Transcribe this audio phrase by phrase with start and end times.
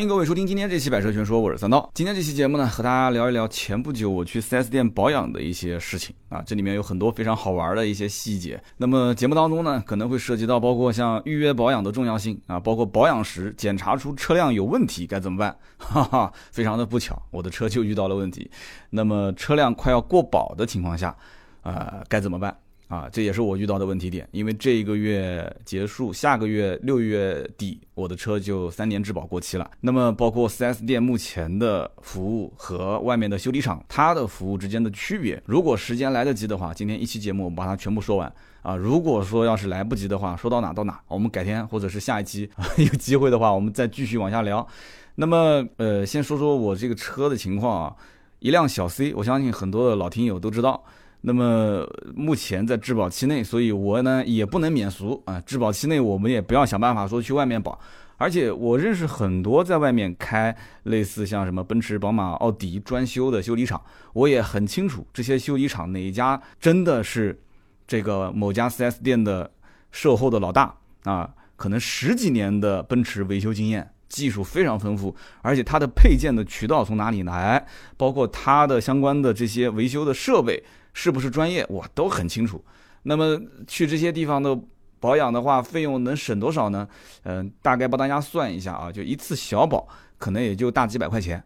[0.00, 1.90] 欢迎各位收听今天这期《百车全说》，我是三刀。
[1.92, 8.58] 今天这期节目呢，和大家聊一聊前不久我去 4S 店保养的一些事情啊，这里面有很多非常好玩的一些细节。
[8.78, 18.50] 那么节目当中呢，可能会涉及到包括像预约保养的重要性啊，包括保养时检查出车辆有问题该怎么办， 哈哈，非常的不巧，我的车就遇到了问题。
[18.88, 21.14] 那么车辆快要过保的情况下，
[21.60, 22.56] 呃，该怎么办？
[22.90, 29.70] 啊，这也是我遇到的问题点，因为这一个月结束，下个月六月底，我的车就三年质保过期了。
[29.80, 38.74] 那么，包括 4S 店目前的服务和外面的修理厂它的服务之间的区别，如果时间来得及的话，今天一期节目我们把它全部说完啊。
[38.74, 44.66] 如果说要是来不及的话，说到哪到哪，我们改天或者是下一期 有机会的话，我们再继续往下聊。
[45.14, 47.94] 那么，呃，先说说我这个车的情况啊，
[48.40, 50.82] 一辆小 C，我相信很多的老听友都知道。
[51.22, 55.40] 那么目前在质保期内，所以我呢也不能免俗啊。
[55.40, 57.78] 质保期内，我们也不要想办法说去外面保。
[58.16, 63.80] 而且我认识很多在外面开类似像什么奔驰、宝马、奥迪专修的修理厂，
[64.12, 67.38] 我也很清楚这些修理厂哪一家真的是
[67.86, 69.50] 这个某家 4S 店的
[69.90, 70.74] 售后的老大
[71.04, 80.62] 啊，可能十几年的奔驰维修经验，技术非常丰富，而且它的配件的渠道从哪里来，包括它的相关的这些维修的设备。
[80.92, 82.64] 是不是专业，我都很清楚。
[83.02, 84.58] 那么去这些地方的
[84.98, 86.86] 保养的话，费用能省多少呢？
[87.22, 91.42] 嗯，大概帮大家算一下啊，就一次小保可能也就大几百块钱，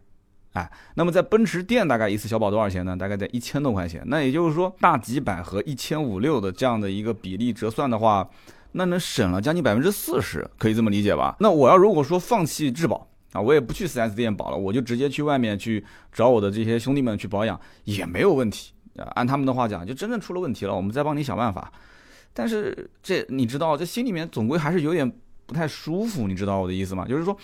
[0.51, 2.97] 哎，那么在奔驰店大概一次小保多少钱呢？
[2.97, 4.03] 大概在一千多块钱。
[4.07, 8.29] 那也就是说，大几百和一千五六的这样的一个比例折算的话，
[8.73, 11.37] 那能省了将近百分之四十，可以这么理解吧？
[11.39, 18.73] 那我要如果说放弃质保啊，我也不去 4S 店保了，我就直接去外面去找我的这些兄弟们去保养，也没有问题。
[19.15, 21.71] 按他们的话讲，就真正出了问题了，我们再帮你想办法。
[22.33, 25.09] 但是这你知道，这心里面总归还是有点
[25.45, 27.05] 不太舒服，你知道我的意思吗？
[27.07, 27.37] 就是说，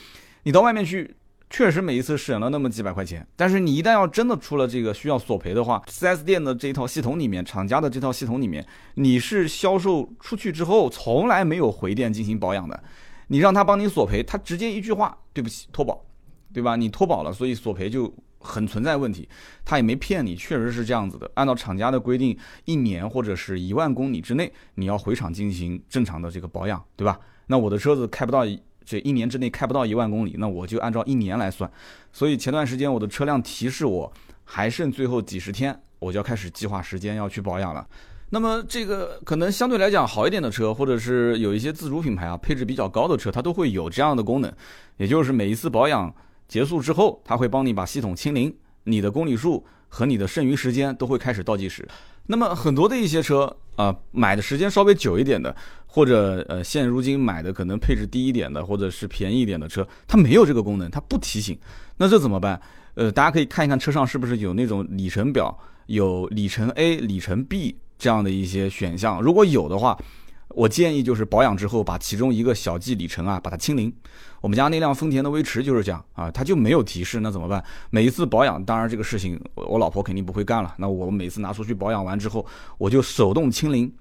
[0.43, 1.15] 你到外面去，
[1.49, 12.83] 确实每一次省了那么几百块钱，但是你一旦要真的出了这个需要索赔的话，4S 店的这一套系统里面，厂家的这套系统里面，你是销售出去之后从来没有回店进行保养的，
[13.27, 16.03] 你让他帮你索赔，他直接一句话，对不起，脱保，
[16.53, 16.75] 对吧？
[16.75, 18.13] 你脱保了，所以索赔就。
[18.41, 19.27] 很存在问题，
[19.63, 21.29] 他也没骗你，确实是这样子的。
[21.35, 27.19] 按照厂家的规定，一年或者是一万公里之内，你要回厂进行正常的这个保养，对吧？
[27.47, 28.43] 那我的车子开不到
[28.83, 31.69] 这一年之内开不到一万公里，那我就按照一年来算。
[32.11, 34.11] 所以前段时间我的车辆提示我
[34.43, 37.87] 还剩最后几十天，我就要开始计划时间要去保养了。
[38.31, 44.51] 那么这个可能相对来讲好一点的车，或者是有一些自主品牌啊，配置比较高的车，它都会有这样的功能，
[44.97, 46.13] 也就是每一次保养。
[46.51, 48.53] 结束之后，他会帮你把系统清零，
[48.83, 51.87] 你的公里数和你的剩余时间都会开始倒计时。
[52.27, 61.57] 那么很多的一些车啊，买的时间稍微久一点的，或者呃现如今买的可能配置低一点的，或者是便宜一点的车，它没有这个功能，它不提醒。
[61.95, 62.61] 那这怎么办？
[62.95, 69.21] 呃，大家可以看一看车上是不是有那种里程表，有里程 A、里程 B 这样的一些选项。
[69.21, 69.97] 如果有的话，
[70.55, 73.91] 我建议就是保养之后把其中一个小计里程啊把它清零。
[74.41, 77.63] 我们家那辆丰田的威驰就是这样啊，它就没有提示，那怎么办？
[77.89, 80.73] 每一次保养，当然这个事情我我老婆肯定不会干了。
[80.77, 82.45] 那我每次拿出去保养完之后，
[82.77, 83.91] 我就手动清零，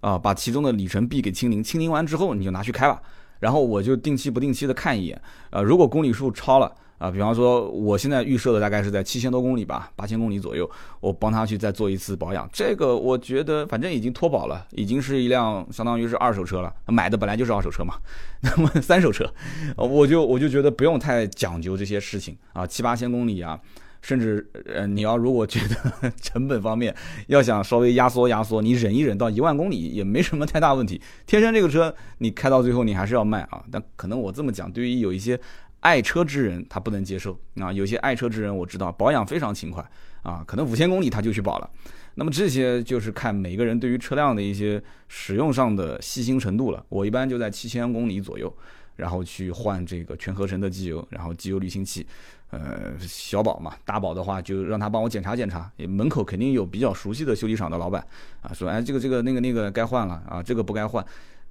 [0.00, 1.62] 啊，把其中的里程币给清零。
[1.62, 3.00] 清零完之后，你就拿去开吧。
[3.40, 6.72] 然后我就定期不定期的看一眼，啊，如果公里数超了。
[6.98, 10.68] 啊，比方说，我现在预设的大概是在七千多公里吧，八千公里左右，
[11.00, 12.48] 我帮他去再做一次保养。
[12.52, 17.94] 这个我觉得反正已经脱保了，已经是一辆相当于是二手车了，买的本来就是二手车嘛。
[18.40, 19.28] 那么三手车，
[19.76, 23.58] 我就我就觉得不用太讲究这些事情啊，七八千公里啊，
[24.02, 26.94] 甚至呃，你要如果觉得 成本方面
[27.26, 31.00] 要想稍微压缩压缩，你忍一忍到一万公里也没什么太大问题。
[31.26, 35.38] 天生这个车你开到最后你还是要卖啊，但可能我这么讲，对于有一些。
[35.84, 39.86] 爱车之人他不能接受啊，有些爱车之人我知道保养非常勤快
[40.22, 41.70] 啊，可能五千公里他就去保了。
[42.14, 46.82] 那么这些就是看每个人对于车辆的一些使用上的细心程度了。
[46.88, 48.50] 我一般就在七千公里左右，
[48.96, 52.06] 然后去换这个全合成的机油，然后机油滤清器。
[52.48, 55.70] 呃，小保嘛，大保的话就让他帮我检查检查。
[55.76, 58.02] 门口肯定有比较熟悉的修理厂的老板
[58.40, 61.04] 啊，说哎这个这个那个那个该换了啊，这个不该换。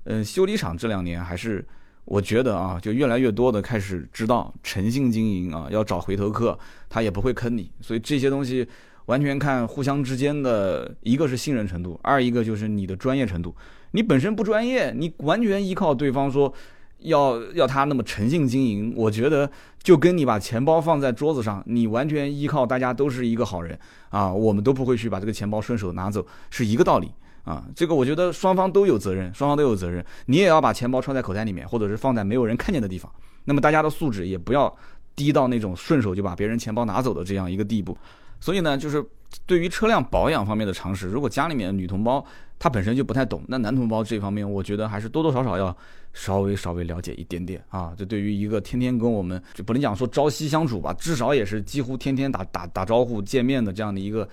[0.06, 1.63] 嗯，修理厂这两年还是。
[2.05, 6.57] 我觉得啊，就越来越多的开始知道诚信经营啊，要找回头客，
[6.89, 7.71] 他也不会坑你。
[7.81, 8.67] 所以这些东西
[9.05, 13.55] 完全看互相之间的一个是信任程度，二一个就是你的专业程度。
[13.91, 16.53] 你本身不专业，你完全依靠对方说
[17.00, 19.50] 要要他那么诚信经营，我觉得
[19.81, 23.79] 就跟你把钱包放在桌子上，你完全依靠大家都是一个好人
[24.09, 27.11] 啊，我们都不会去把这个钱包顺手拿走，是一个道理。
[27.43, 30.03] 啊，这个我觉得双方都有责任，双方都有责任。
[30.25, 33.11] 你也要把钱包揣在口袋里面，或者是放在没有人看见的地方。
[33.43, 34.73] 那么大家的素质也不要
[35.15, 37.97] 低到那种顺手就把别人钱包拿走的这样一个地步。
[38.39, 39.03] 所以呢，就是
[39.45, 42.25] 对于车辆保养方面的常识，如果家里面女同胞
[42.59, 45.75] 她本身就不太懂，那男同胞这方面，我觉得还是多多少少要
[46.13, 47.93] 稍微稍微了解一点点啊。
[47.97, 54.27] 这对于一个天天跟我们就不能讲说朝夕相处吧，至少也是几乎天天打打打招呼见面的这样的一个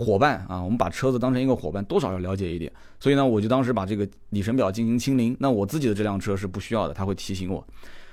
[0.00, 0.60] 伙伴啊。
[0.60, 2.72] 我们把车子当成一个伙伴，多少要了解一点。
[2.98, 5.36] 所以呢，我就当时把这个里程表进行清零。
[5.38, 7.64] 那我自己的这辆车是不需要的，他会提醒我。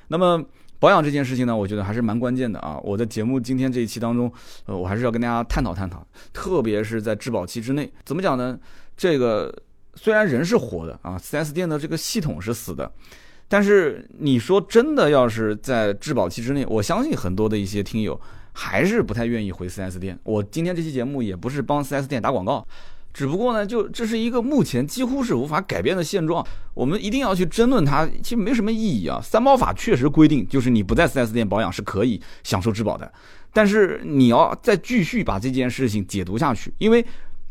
[0.07, 0.43] 那么。
[0.79, 2.79] 保养这件事情呢，我觉得还是蛮关键的啊！
[2.83, 4.31] 我的节目今天这一期当中，
[4.67, 8.55] 呃，我还是要跟大家探讨探讨，特别是在质保期之内，怎么讲呢？
[8.95, 9.51] 这个
[9.95, 12.91] 虽然人是活的啊，4S 店的这个系统是死的，
[13.47, 18.21] 但是你说真的，要是在质保期之内，我相信很多的一些听友
[18.59, 20.17] 还是不太愿意回 4S 店。
[20.23, 22.65] 我今天这期节目也不是帮 4S 店打广告。
[23.13, 29.19] 只不过呢，就这是一个目前几乎是无法改变的现状，我们一定要去争论它，其实没什么意义啊。
[29.21, 33.11] 三包法确实规定，就是你不在 4S 店保养是可以享受质保的，
[33.53, 37.05] 但是你要再继续把这件事情解读下去，因为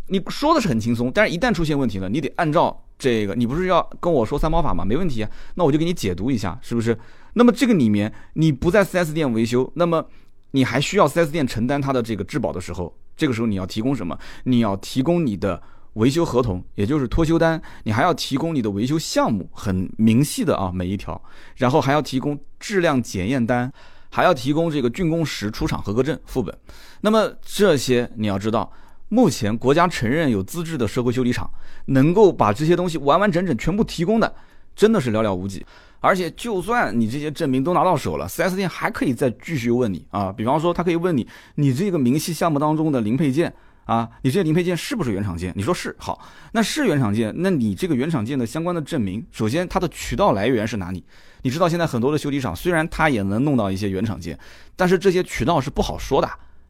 [0.09, 4.85] 你说的是很轻松，但是一旦出现问题了，你得按照这个，你不是要跟我说三包法吗？
[4.85, 6.97] 没问题啊，那我就给你解读一下，是不是？
[7.35, 10.07] 那么这个里面你不在 4S 店维修，那么
[10.51, 12.95] 你还需要 4S 店承担它的这个质保的时候。
[13.17, 14.19] 这个时候你要提供什么？
[14.45, 15.63] 你要提供你的
[15.95, 21.19] 维修合同，也就是脱修单，你还要提供你的维修项目，很明细的啊，每一条，
[21.57, 23.73] 然后还要提供质量检验单，
[24.11, 26.55] 还要提供这个竣工时出厂合格证副本。
[27.01, 28.71] 那么这些你要知道，
[29.09, 31.51] 目前国家承认有资质的社会修理厂，
[31.87, 34.35] 能够把这些东西完完整整全部提供的，
[34.75, 35.65] 真的是寥寥无几。
[36.01, 40.33] 而且，就算你这些证明都拿到手了，4S 店还可以再继续问你啊。
[40.33, 41.27] 比方说，他可以问你，
[41.57, 43.53] 你这个明细项目当中的零配件
[43.87, 45.53] 啊，你这些零配件是不是原厂件？
[45.57, 46.21] 你说是，好，
[46.53, 51.05] 那是原厂件，那你这个原厂件的相关的证明，首先它的渠道来源是哪里？
[51.43, 54.39] 你知道现在很多的修理厂，虽然他也能弄到一些原厂件，
[54.77, 56.29] 但是这些渠道是不好说的，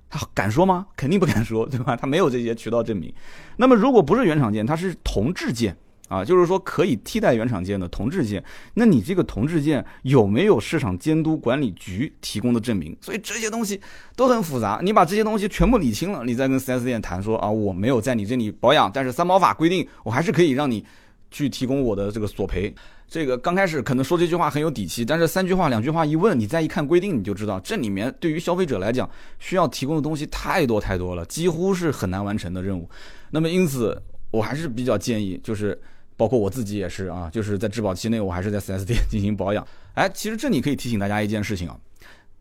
[0.09, 0.87] 他敢说吗？
[0.97, 1.97] 肯定不敢说，对吧？
[1.97, 3.13] 他没有这些渠道证明。
[3.57, 5.77] 那么，如果不是原厂件，它是同质件。
[6.09, 8.43] 啊，就是说可以替代原厂件的同质件，
[8.75, 12.97] 那你这个同质件有没有市场监督管理局提供的证明？
[13.01, 13.81] 所以这些东西
[14.15, 20.85] 都很复杂，你把这些东西全部理清了，你再跟 4S 店谈说啊，我没有在你这里保养，但是三包法规定我还是可以让你
[21.31, 22.73] 去提供我的这个索赔。
[23.09, 29.09] 这个刚开始可能说这句话很有底气，但是三句话两句话一问，你再一看规定，你就知道这里面对于消费者来讲
[29.41, 32.89] 需要提供的东西太多太多了，几乎是很难完成的任务。
[33.31, 34.01] 那么因此，
[34.31, 35.77] 我还是比较建议就是。
[36.17, 39.67] 包括我自己也是啊，就是在质保期内，我还是在 4S 店 进行保养。
[39.95, 41.79] 哎，其实这里可以提醒大家一件事情啊，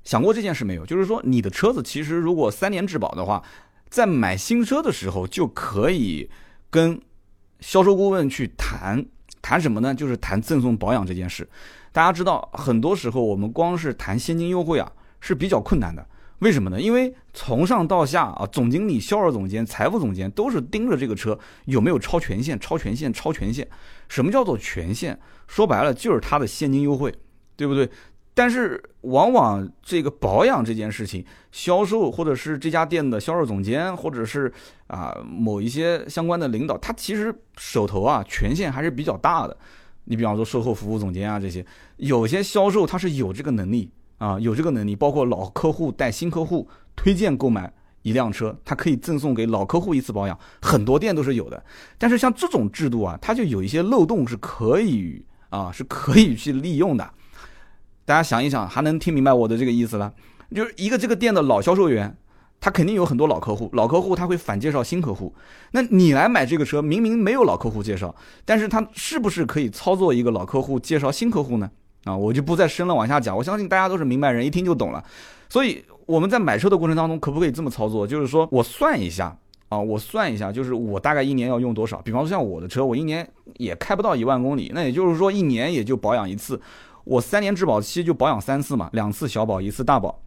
[0.03, 0.85] 想过这件事没有？
[0.85, 3.43] 就是说你的车子其实如果三年质保的话，
[3.89, 6.29] 在买新车的时候就可以
[6.69, 6.99] 跟
[7.59, 9.05] 销售顾问去谈
[9.41, 9.93] 谈什么呢？
[9.93, 11.47] 就是谈赠送保养这件事。
[11.91, 16.05] 大家知道，很多时候我们光是谈现金优惠啊是比较困难的。
[16.39, 16.81] 为什么呢？
[16.81, 23.67] 因为从上到下啊，总经理、销售总监、财务总监都是盯着这个车有没有超权限、超权限、超权限。
[24.09, 25.17] 什么叫做权限？
[25.47, 27.13] 说白了就是它的现金优惠，
[27.55, 27.89] 对不对？
[28.33, 34.51] 但是往往这个保养这件事情，销售或者是这家店的销售总监，或者是
[34.87, 39.55] 啊某一些相关的领导，他其实手头啊权限还是比较大的。
[40.03, 41.65] 你比方说售后服务总监啊这些，
[41.95, 43.89] 有些销售他是有这个能力。
[44.17, 51.63] 啊，有这个能力，包括老客户带新客户推荐购买一辆车，它可以赠送给老客户一次保养，很多店都是有的。
[51.97, 57.09] 但是像这种制度啊，它就有一些漏洞是可以啊，是可以去利用的。
[58.05, 60.13] 大家想一想，还能听明白我的这个意思了？
[60.53, 62.15] 就是一个这个店的老销售员，
[62.61, 65.33] 他肯定有很多老客户，老客户他会反介绍新客户。
[65.71, 71.69] 那你来买这个车，明明没有老客户介绍，但是他是不是可以操作一个老客户介绍新客户呢？
[72.05, 75.03] 啊，我就不再深了往下讲，我相信大家都是明白人，一听就懂了。
[75.49, 78.07] 所以我们在买车的过程当中，可不可以这么操作？
[78.07, 79.37] 就是说我算一下
[79.69, 82.01] 啊，我算一下，就是我大概一年要用多少？
[82.01, 86.59] 比方说像我的车，我一年也开不到一万公里，那也就是说一年也就保养一次，
[87.03, 90.21] 我三年质保期就保养三次嘛，两次小保，一次大保。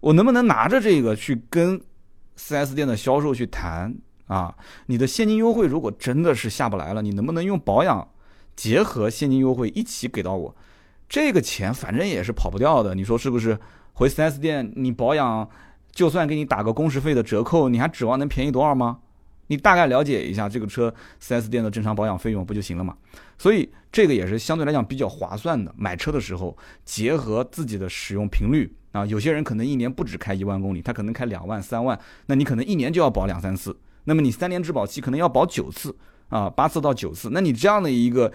[0.00, 1.80] 我能不能拿着这个去跟
[2.38, 3.94] 4S 店的销售去谈
[4.26, 4.54] 啊？
[4.86, 8.06] 你的现金优惠如果真的是下不来了，你能不能用保养
[8.54, 10.54] 结合现金优惠一起给到我？
[11.08, 13.58] 这个钱反正也是跑不掉的，你说是不是？
[13.94, 15.48] 回 4S 店你保养，
[15.90, 18.98] 就算给你打个工时费的折扣，你还指望能便宜多少吗？
[19.48, 22.94] 你大概了解一下这个车 4S 店的正常保养费用不就行了嘛？
[23.38, 25.74] 所以这个也是相对来讲比较划算的。
[25.76, 33.76] 买车的时候结合自己的使用频率啊，有些人可能一年不止开一万公里，他可能开两万、三万，那你可能一年就要保两三次。
[34.04, 35.96] 那么你三年质保期可能要保九次
[36.28, 38.30] 啊，八次到九次，那你这样的一个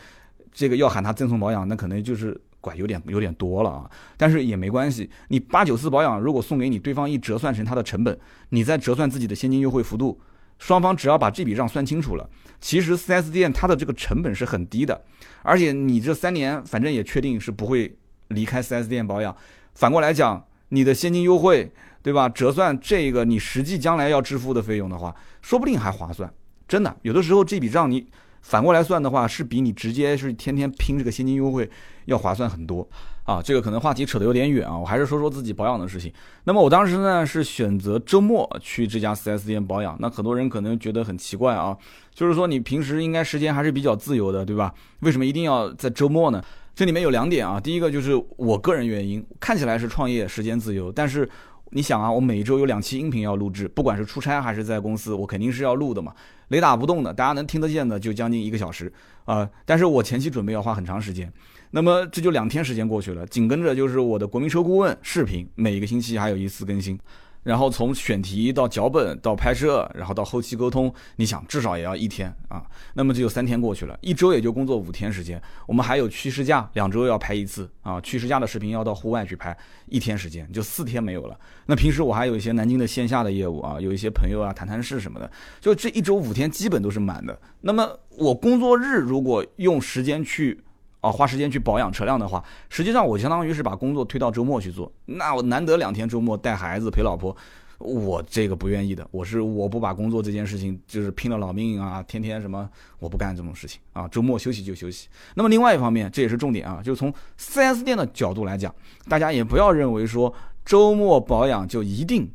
[0.51, 2.37] 这个要喊他赠送保养，那可能就是。
[2.63, 3.91] 怪有点有点多了啊。
[4.15, 8.17] 但是也没关系，你八九次保养如果送给你，对方一折算成它的成本，
[8.49, 10.17] 你再折算自己的现金优惠幅度，
[10.57, 12.29] 双方只要把这笔账算清楚了，
[12.61, 15.03] 其实 4S 店它的这个成本是很低的，
[15.41, 17.93] 而且你这三年反正也确定是不会
[18.29, 19.35] 离开 4S 店保养。
[19.73, 22.29] 反过来讲，你的现金优惠，对吧？
[22.29, 26.31] 折算这个你实际将来要支付的费用的话，说不定还划算。
[26.67, 28.07] 真的，有的时候这笔账你
[28.41, 31.69] 反过来算的话，是比你直接是天天拼这个现金优惠
[32.05, 32.87] 要划算很多
[33.23, 33.41] 啊。
[33.41, 36.11] 这个可能话题扯得有点远啊，我还是说说自己保养的事情。
[36.43, 41.77] 那么我当时呢是选择周末去这家 4S 店保养，那很多人可能觉得很奇怪啊，
[42.13, 44.73] 就是说你平时应该时间还是比较自由的，对吧？
[44.99, 46.43] 为什么一定要在周末呢？
[46.75, 51.29] 这里面有两点啊，第一个就是我个人原因，看起来是创业时间自由，但是
[51.75, 56.13] 你想啊，我每周有两期音频要录制，不管是出差还是在公司，我肯定是要录的嘛，
[56.49, 58.93] 雷打不动的，大家能听得见的就将近一个小时
[59.25, 61.33] 啊，但是我前期准备要花很长时间，
[61.71, 66.99] 那么这就两天时间过去了，紧跟着就是我的国民车顾问视频，每一个星期还有一次更新。
[67.43, 72.63] 然后从选题到脚本到拍摄，然后到后期沟通，你想至少也要一天啊。
[72.93, 75.41] 那么就有三天过去了，一周也就工作五天时间。
[75.67, 77.99] 我们还有去试驾，两周要拍一次啊。
[78.01, 79.55] 去试驾的视频要到户外去拍，
[79.87, 81.39] 一天时间就四天没有了。
[81.65, 87.39] 那平时我还有一些南京的线下的业务啊，有一些朋友啊谈谈事什么的，就这一周五天基本都是满的。
[87.61, 90.63] 那么我工作日如果用时间去。
[91.03, 94.89] 啊，花时间去保养车辆的话，实际上我相当于是把工作推到周末去做。
[95.03, 97.35] 那我难得两天周末带孩子陪老婆，
[97.77, 99.05] 我这个不愿意的。
[99.11, 102.69] 我是我不把工作这件事情就是拼了老命啊，天天什么
[102.99, 104.07] 我不干这种事情啊。
[104.07, 105.09] 周末休息就休息。
[105.35, 108.73] 那么另外一方面，这也是重点啊，就从 4S 店的角度来讲，
[109.09, 110.33] 大家也不要认为说
[110.63, 112.31] 周末保养就一定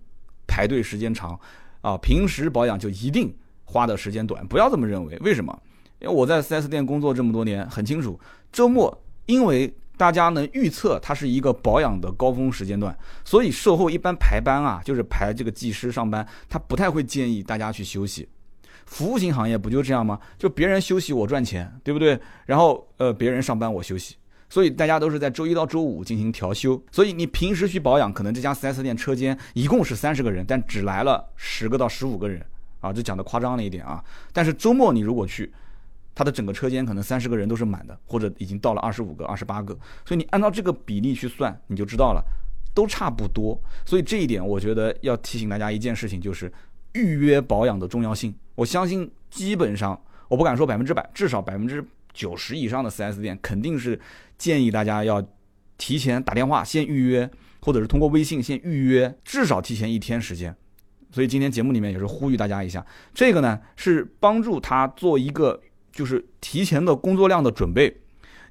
[0.47, 1.41] 排队时间长
[1.81, 3.35] 啊，平时保养就一定
[3.65, 5.17] 花的时间短，不要这么认为。
[5.21, 5.59] 为什么？
[6.01, 8.17] 因为我在 4S 店工作这么多年，很清楚，
[8.53, 18.29] 周末因为大家能预测它是一个保养的高峰时间段，所以售后一般排班啊，就是排这个技师上班，他不太会建议大家去休息。
[18.87, 20.19] 服务型行业不就这样吗？
[20.39, 22.19] 就别人休息我赚钱，对不对？
[22.47, 24.15] 然后呃，别人上班我休息，
[24.49, 26.83] 所以大家都是在周一到周五进行调休。
[26.91, 32.43] 所以你平时去保养，可能这家 4S 店车间一共是三十个人，但只来了十个到十五个人
[32.81, 34.03] 啊，这讲的夸张了一点啊。
[34.33, 35.53] 但是周末你如果去，
[36.19, 39.73] 它的整个车间可能三十个人都是满的，或者已经到了二十五个、二十八个，
[40.05, 42.21] 所以你按照这个比例去算，你就知道了，
[42.75, 43.57] 都差不多。
[43.87, 46.53] 所以这一点，我觉得要提醒大家一件事情，就是
[46.95, 48.35] 预约保养的重要性。
[48.57, 49.97] 我相信，基本上
[50.27, 53.97] 我不敢说百分之百，至少百分之九十以上的 4S 店肯定是
[54.37, 55.25] 建议大家要
[55.77, 60.53] 提前打电话先预约，或者是通过微信先预约，至少提前一天时间。
[61.13, 62.85] 所以今天节目里面也是呼吁大家一下，
[63.15, 65.61] 这个呢是帮助他做一个。
[65.99, 67.93] 就是提前的工作量的准备，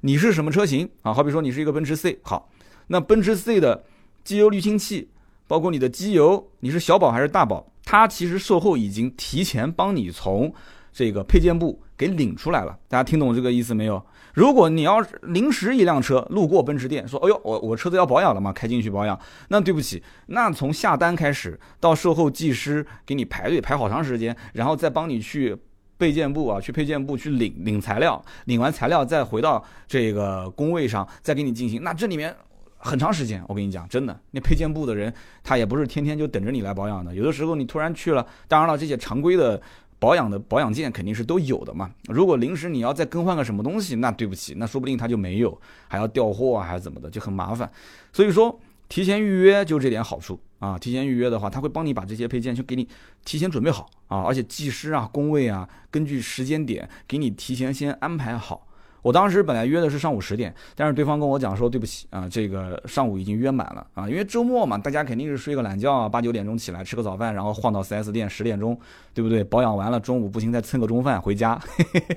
[0.02, 1.14] 你是什么车型啊？
[1.14, 2.50] 好比说你是一个奔驰 C，好，
[2.88, 3.86] 那奔驰 C 的
[4.22, 5.08] 机油滤清器，
[5.46, 7.72] 包括你的机油，你是小保还是大保？
[7.86, 10.52] 它其实售后已经提前帮你从
[10.92, 12.78] 这个配件部给领出来了。
[12.86, 14.04] 大家听懂这个意思没有？
[14.34, 25.56] 如果你要临时一辆车路过奔驰店，说，哎呦，我我车子要保养了嘛，开进去保养，那对不起，那从下单开始到售后技师给你排队排好长时间，然后再帮你去。
[25.98, 31.82] 配件部啊，去配件部去领领材料，领完材料再回到这个工位上，再给你进行。
[31.82, 32.34] 那这里面
[32.76, 35.12] 很长时间，我跟你讲，真的，那配件部的人
[35.42, 37.14] 他也不是天天就等着你来保养的。
[37.14, 39.60] 有的时候你突然去了，当然了，这些常规的
[39.98, 41.90] 保养的保养件肯定是都有的嘛。
[42.04, 47.70] 如果临时你要再更换个什么东西，那对不起，那说不定他就没有，还要调货啊，还是怎么的，就很麻烦。
[48.12, 48.58] 所以说。
[48.90, 50.78] 提前预约就这点好处啊！
[50.78, 52.86] 提前预约的话，他会帮你把这些配件就给你
[53.24, 58.66] 提前准备好啊，而且技师啊、工位啊，根据时间点给你提前先安排好。
[59.00, 68.78] 我当时本来约的是上午十点，但是对方跟我讲说对不起啊，这个上午已经约满了啊，因为周末嘛，大家肯定是睡个懒觉啊，八九点钟起来吃个早饭，然后晃到 4S 店十点钟，
[69.14, 69.44] 对不对？
[69.44, 71.58] 保养完了，中午不行再蹭个中饭回家。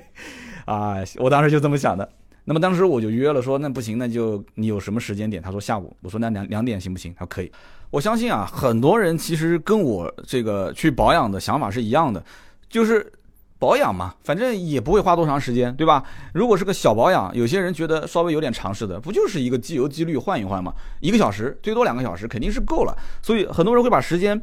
[0.66, 2.08] 啊，我当时就这么想的。
[2.44, 5.40] 那么当时我就约了，说那不行，那就你有什么时间点？
[5.40, 5.96] 他说下午。
[6.02, 7.14] 我说那两两点行不行？
[7.16, 7.50] 他说可以。
[7.90, 12.24] 我相信啊，很多人其实跟我这个去保养的想法是一样的，
[12.68, 13.12] 就是
[13.58, 16.02] 保养嘛，反正也不会花多长时间，对吧？
[16.34, 22.96] 如果是个小保养，有些人觉得稍微有点常识的，不就是一个机油机滤换一换嘛，一个小时最多两个小时肯定是够了。
[23.22, 24.40] 所以很多人会把时间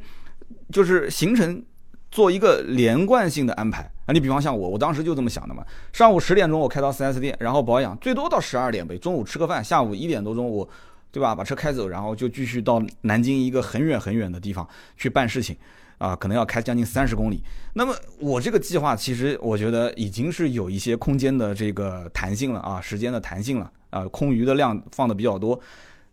[0.72, 1.62] 就是形成。
[2.12, 5.64] 做一个连贯性的安排啊，你比方像我，我当时就这么想的嘛。
[5.94, 8.98] 上午十点钟我开到 4S 店，然后保养，最多到十二点呗。
[8.98, 10.68] 中午吃个饭，下午一点多钟我，
[11.12, 11.36] 对吧？
[11.36, 15.56] 把车开走，然后就继续到南京一个很远很远的地方去办事情。
[16.00, 17.44] 啊，可能要开将近三十公里。
[17.74, 25.60] 那么我这个计划其实我觉得已经是有一些空间的这个弹性了啊，时间的弹性了啊，空余的量放的比较多。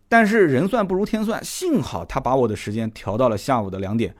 [0.09, 4.12] 但是人算不如天算，幸好他把我的时间调到了下午的两点。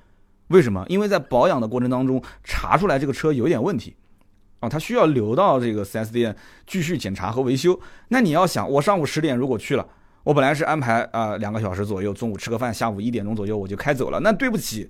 [0.49, 0.85] 为什么？
[0.89, 3.97] 因为在保养的过程当中查出来这个车有点问题，
[4.61, 6.37] 啊，它需要留到这个 4S 店
[6.67, 7.79] 继续检查和维修。
[8.09, 9.85] 那你要想，我上午十点如果去了，
[10.23, 14.21] 我本来是安排啊两个小时左右，中午吃个饭，下午一点钟左右我就开走了。
[14.21, 14.89] 那对不起，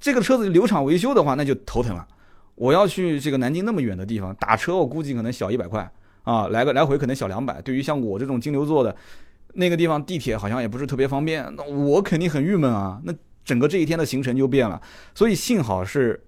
[0.00, 2.06] 这个车子留厂维修的话，那就头疼了。
[2.54, 5.92] 我要去这个南京那么远的地方打车，我估计可能小一百块
[6.22, 7.60] 啊，来个来回可能小两百。
[7.60, 8.96] 对于像我这种金牛座的，
[9.52, 12.98] 那个地方地铁好像也不是特别方便，那我肯定很郁闷啊。
[13.04, 13.12] 那。
[13.44, 14.80] 整个这一天的行程就变了，
[15.14, 16.24] 所以幸好是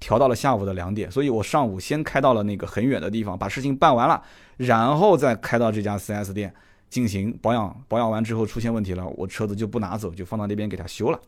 [0.00, 4.22] 调到了下午的两点，所以我上午先开到了那个很远的地方，把事情办完了，
[4.56, 6.54] 然后再开到这家 4S 店
[6.88, 7.84] 进行保养。
[7.86, 11.20] 保养完之后出现问题了，我车子就不拿走，就放到那边给他修了。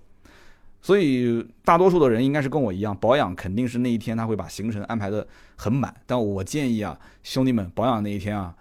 [0.80, 5.94] 所以大多数的人应该是跟我一样，保养肯定是那一天他会把行程安排的很满。
[6.06, 8.54] 但我建议啊，兄弟们，保养那一天啊。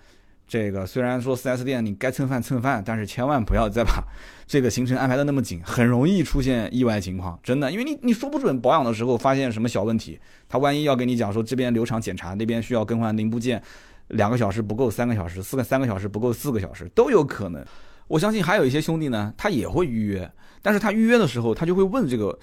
[0.49, 4.03] 这个虽然说 4S 店你该蹭饭蹭饭，但是千万不要再把
[4.47, 7.39] 这个行程安排的那么紧，很容易出现意外情况。
[7.43, 13.61] 真的，因为你你说不准保养的时候发现什么小问题，他万一要跟你讲说这边流厂检查，那边需要更换零部件，
[14.07, 17.63] 两个小时不够三个小时，四个三个小时不够四个小时都有可能。
[18.07, 20.27] 我相信还有一些兄弟呢，他也会预约，
[20.63, 22.35] 但是他预约的时候他就会问这个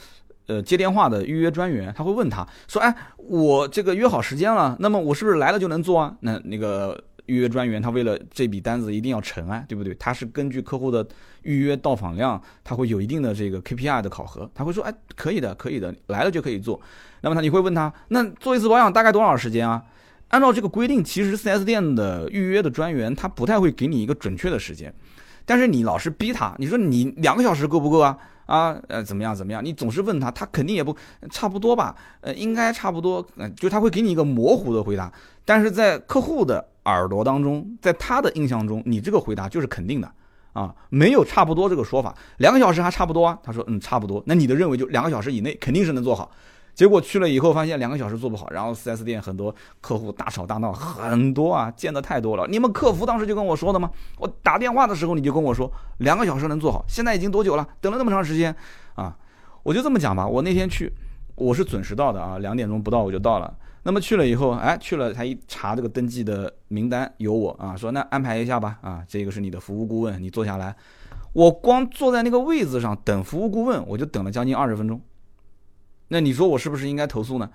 [0.47, 6.17] 呃接电话的预约专员，他会问他说，哎，我这个约好时间了，那么我是不是来了就能做啊？
[6.21, 7.03] 那那个。
[7.27, 9.95] 预约专员他为了这笔单子一定要成啊，对不对？
[9.95, 11.07] 他是根据客户的
[11.43, 16.81] 预约到访量，他会有一定的这个 KPI 的考核，他会说，哎，可以的，可以的，来了就可以做。
[17.21, 19.83] 那么他你会问他，那做一次保养大概多少时间啊？
[20.29, 24.93] 按照这个规定，其实 4S 店的预约的专员他不太会给你一个准确的时间，
[25.45, 28.19] 但是你老是逼他，你说你两个小时够不够啊？
[28.47, 29.65] 啊，呃，怎么样怎么样？
[29.65, 30.97] 你总是问他，他肯定也不
[31.31, 31.95] 差不多吧？
[32.23, 35.13] 呃，应该差不多，嗯，就他会给你一个模糊的回答，
[35.45, 36.67] 但是在客户的。
[36.87, 40.09] 耳朵当中，在他的印象中，你这个回答就是肯定的
[40.53, 42.15] 啊，没有差不多这个说法。
[42.37, 43.37] 两个小时还差不多啊？
[43.43, 44.23] 他说，嗯，差不多。
[44.25, 46.31] 那你的认为就两个小时以内肯定是能做好。
[46.77, 52.47] 结果去了以后发现两个小时做不好，然后 4S 店很多客户大吵大闹，很多啊，见的太多了。
[52.49, 53.91] 你们客服当时就跟我说的吗？
[54.19, 57.67] 我打电话的时候你就跟我说两个小时能做好，现在已经多久了？
[57.81, 58.55] 等了那么长时间
[58.95, 59.17] 啊？
[59.63, 60.93] 我就这么讲吧，我那天去，
[61.35, 63.53] 我是准时到的啊，两点钟不到我就到了。
[63.85, 70.77] 那么去了以后，哎，去了他一查这个登记的名单有我啊，说那安排一下吧啊，这个是你的服务顾问，你坐下来。
[71.33, 75.01] 我光坐在那个位子上等服务顾问，我就等了将近二十分钟。
[76.09, 77.51] 那你说我是不是应该投诉呢？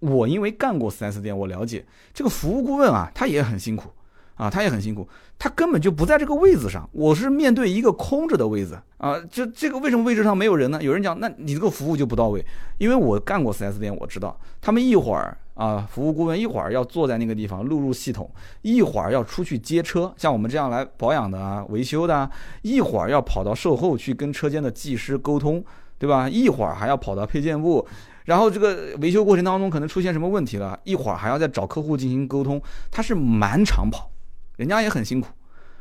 [0.00, 3.90] 我因为干过 4S 店，我了解这个服务顾问啊，他也很辛苦。
[4.38, 10.80] 啊，他也很辛苦，他根本就不在这个位子上，我是面对一个空着的位子啊，就这个为什么位置上没有人呢？
[10.80, 12.40] 有人讲，那你这个服务就不到位，
[12.78, 18.30] 因为我干过 4S 店，我知道他们一会儿啊，服务顾问一会儿要坐在那个地方录入系统，
[18.62, 22.30] 一会儿要出去接车，像我们这样来保养的啊、维修的啊，
[22.62, 25.64] 一会儿要跑到售后去跟车间的技师沟通，
[25.98, 26.28] 对吧？
[26.28, 27.86] 一会儿还要跑到配件部，
[28.24, 34.10] 然后这个维修过程当中可能出现什么问题了，一会儿还要再找客户进行沟通，他是满场跑。
[34.56, 35.28] 人家也很辛苦，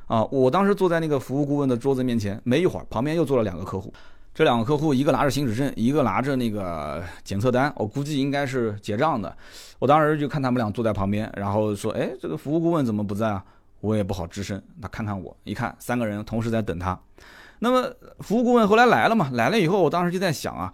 [0.05, 0.23] 啊！
[0.25, 3.91] 我当时坐在那个服务顾问的桌子面前，没一会儿，旁边又坐了两个客户。
[4.35, 9.35] 这两个客户，一个拿着行驶证，一个拿着那个检测单，我估计应该是结账的。
[9.79, 13.43] 我当时就看他们俩坐在旁边，然后说：“哎，这个服务顾问怎么不在啊？”
[13.81, 14.61] 我也不好吱声。
[14.79, 16.99] 他看看我，一看三个人同时在等他。
[17.59, 19.29] 那么服务顾问后来来了嘛？
[19.33, 20.73] 来了以后，我当时就在想啊，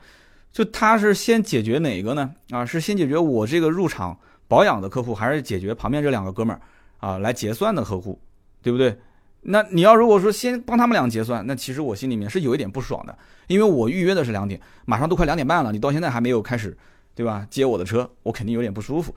[0.51, 2.31] 就他是先解决哪个呢？
[2.51, 4.17] 啊，是先解决我这个入场
[4.47, 6.61] 保养的客户，还是解决旁边这两个哥们儿？
[6.99, 8.19] 啊，来结算的客户，
[8.61, 8.97] 对不对？
[9.41, 13.17] 那你要如果说先帮他们俩结算，那其实我心里面是有一点不爽的，
[13.47, 16.77] 因为我预约的是两点，马上都快两点半了，你到现在还没有开始，
[17.13, 17.45] 对吧？
[17.49, 19.13] 接我的车，我肯定有点不舒服。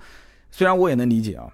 [0.51, 1.49] 虽然我也能理解啊。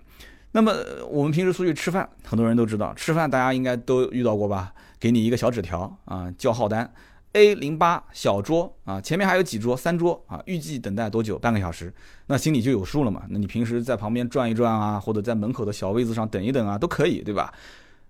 [0.52, 0.74] 那么
[1.10, 4.72] 我们平时出去吃饭，很多人都知道，吃饭大家应该都遇到过吧？
[5.02, 6.88] 给你一个小纸条啊，叫号单。
[7.32, 11.36] A 零八小桌啊，前面还有几桌，三桌啊，预计等待多久？
[11.36, 11.92] 半个小时，
[12.26, 13.24] 那心里就有数了嘛。
[13.30, 17.52] 那你平时在旁边转一转啊，或者在门口的小位子上等一等啊，都可以，对吧？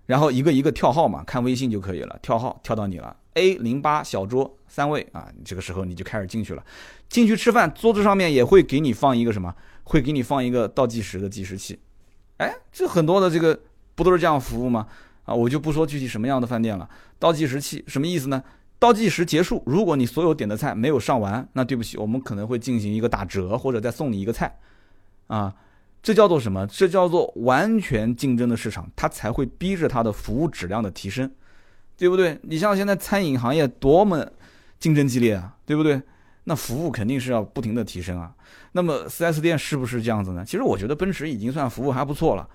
[0.05, 3.17] 然后一个一个跳号嘛，看微信就可以了，跳号跳到你了。
[3.33, 6.63] A 零八小桌三位啊，这个时候你就开始进去了。
[7.09, 9.55] 进去吃饭，桌子上面也会给你放一个什么？
[9.85, 11.79] 会给你放一个倒计时的计时器。
[12.37, 13.59] 哎，这很多的这个
[13.95, 14.87] 不都是这样服务吗？
[15.25, 16.89] 啊，我就不说具体什么样的饭店了。
[17.19, 18.43] 倒计时器什么意思呢？
[18.79, 24.59] 倒计时结束，如果你所有点的菜没有上完，那对不起，我们可能会进行一个打折，或者再送你一个菜，
[25.29, 25.55] 啊，
[26.03, 26.67] 这叫做什么？
[26.67, 31.31] 这叫做完全竞争的市场，它才会逼着它的服务质量的提升，
[31.97, 32.37] 对不对？
[32.43, 34.27] 你像现在餐饮行业多么
[34.81, 36.03] 竞争激烈啊，对不对？
[36.43, 38.35] 那服务肯定是要不停的提升啊。
[38.73, 40.45] 那么 4S 店是不是这样子呢？
[40.45, 42.49] 其实我觉得奔驰已经算服务还不错了。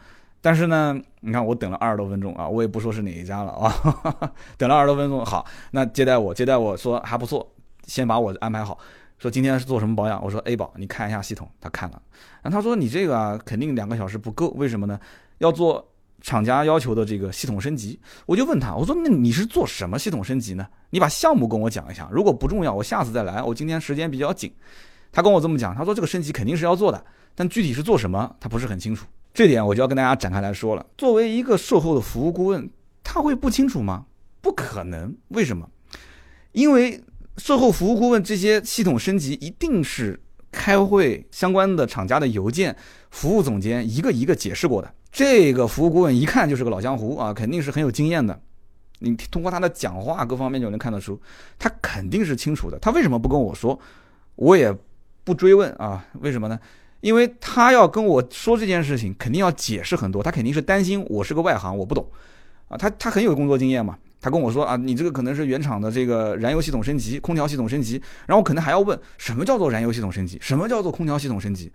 [0.47, 3.69] 但是呢，你看我等了二十多分钟啊，我也不说是哪一家了啊，
[4.57, 7.45] 等了二十多分钟，好，那接待我接待我说还不错，
[7.85, 8.79] 先把我安排好，
[9.17, 10.23] 说今天是做什么保养？
[10.23, 12.01] 我说 A 宝，你看一下系统，他看了，
[12.43, 14.97] 然后他说你这个啊肯定两个小时不够，为什么呢？
[15.39, 15.85] 要做
[16.21, 17.99] 厂家要求的这个系统升级。
[18.25, 20.65] 我就问他，我说那你是做什么系统升级呢？
[20.91, 23.43] 你把项目跟我讲一下，如果不重要，我下次再来。
[23.43, 24.53] 我今天时间比较紧，
[25.11, 27.03] 他跟我这么讲，他说这个升级肯定是要做的，
[27.35, 29.05] 但具体是做什么，他不是很清楚。
[29.33, 30.85] 这点我就要跟大家展开来说了。
[30.97, 32.69] 作为一个售后的服务顾问，
[33.03, 34.05] 他会不清楚吗？
[34.41, 35.15] 不可能。
[35.29, 35.69] 为什么？
[36.53, 37.03] 因为
[37.37, 40.19] 售后服务顾问这些系统升级一定是
[40.51, 42.75] 开会相关的厂家的邮件，
[43.11, 44.91] 服务总监一个一个解释过的。
[45.11, 48.39] 这个服务顾问一看就是个老江湖啊，肯定是很有经验的。
[48.99, 51.19] 你通过他的讲话各方面就能看得出，
[51.59, 52.79] 他肯定是清楚的。
[52.79, 53.79] 他为什么不跟我说？
[54.35, 54.75] 我也
[55.23, 56.03] 不追问啊。
[56.21, 56.59] 为什么呢？
[57.01, 62.05] 因为他要跟我说这件事情，肯定要解释很多，他肯定是担心我是个外行，我不懂，
[62.67, 71.71] 啊，他他很有工作经验嘛，他跟我说啊，你这个可能是原厂的这个燃油系统升级，空调系统升级，然后我可能还要问什么叫做燃油系统升级，什么叫做空调系统升级，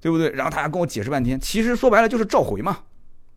[0.00, 0.30] 对不对？
[0.30, 2.78] 然后他还跟我解释半天，其实说白了就是召回嘛。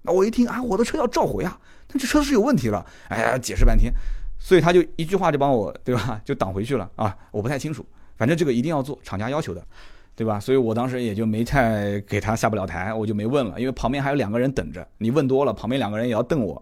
[0.02, 1.60] 那我一听啊，我的车要召回啊，
[1.94, 3.94] 那这车是有问题了，哎呀，解释半天，
[4.40, 6.20] 所以他就一句话就帮我，对吧？
[6.26, 9.64] 就挡回去了啊，我不太清楚，反正这个一定要做，厂家要求的。
[10.18, 10.40] 对吧？
[10.40, 14.86] 所以我当时也就没太给他下不了台，我就没问了，因为旁边还有两个人等着。
[14.98, 16.60] 你问多了，旁边两个人也要瞪我。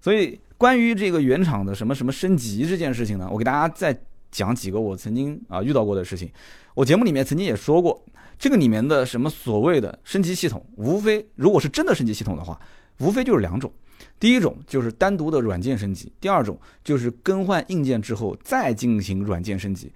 [0.00, 3.96] 所以关于这个原厂的什么什么升级这件事情呢，我给大家再
[4.32, 6.28] 讲几个我曾经啊遇到过的事情。
[6.74, 8.04] 我节目里面曾经也说过，
[8.36, 12.60] 这个里面的什么所谓的升级系统，无非如果是真的升级系统的话，
[12.98, 13.72] 无非就是两种。
[14.18, 19.92] 第一种就是单独的软件升级，第二种就是更换硬件之后再进行软件升级。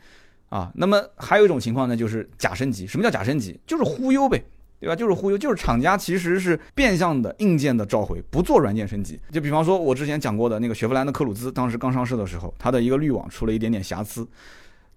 [0.50, 2.84] 啊，那么还有一种情况呢，就是假升级。
[2.84, 3.58] 什么叫假升级？
[3.64, 4.44] 就是忽悠呗，
[4.80, 4.96] 对吧？
[4.96, 9.18] 就是忽悠，就是厂家其实是变相的硬件的召回，不做软件升级。
[9.30, 14.26] 就比方说，我之前讲过的那个雪佛兰的科鲁兹，当时刚上市的时候，它的一个滤网出了一点点瑕疵。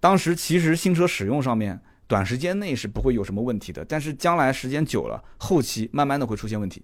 [0.00, 6.82] 当时其实新车使用上面，短时间内是不会有什么问题的，但是将来时间久了，后期慢慢的会出现问题。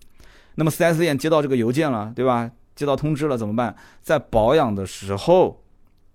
[0.54, 2.48] 那么 4S 店接到这个邮件了，对吧？
[2.76, 3.74] 接到通知了怎么办？
[4.00, 5.60] 在保养的时候，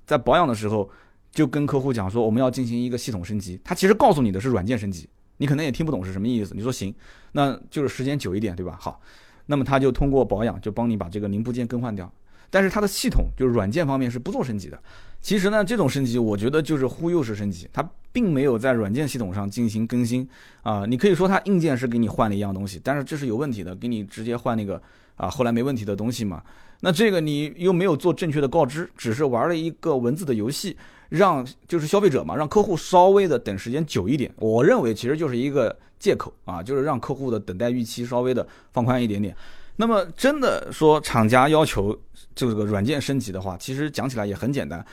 [0.05, 0.89] 在保养的时候。
[1.35, 6.55] 就跟客户讲说我们要进行一个系统升级，他其实告诉你的是软件升级，你可能也听不懂是什么意思。
[6.55, 6.95] 你说行，
[7.33, 8.77] 那就是时间久一点，对吧？
[8.79, 9.01] 好，
[9.45, 12.09] 那么他就通过保养就帮你把这个零部件更换掉，
[12.49, 14.79] 但是它的系统就是软件方面是不做升级的。
[15.21, 20.25] 其实呢，这种升级我觉得就是忽悠式升级，它并没有在软件系统上进行更新
[20.63, 20.85] 啊。
[20.85, 24.81] 你可以说它硬件是给你换了一样东西，但是这是有问题的，给你直接换那个
[25.15, 26.41] 啊后来没问题的东西嘛。
[26.79, 30.77] 那这个你又没有做正确的告知，只是玩了一个文字的游戏。
[31.09, 39.35] 让就是消费者嘛，让客户稍微的等时间久一点，我认为其实就是一个借口啊，就是让客户的等待预期稍微的放宽一点点。
[39.77, 41.97] 那么真的说厂家要求
[42.33, 44.85] 这个软件升级的话，其实讲起来也很简单。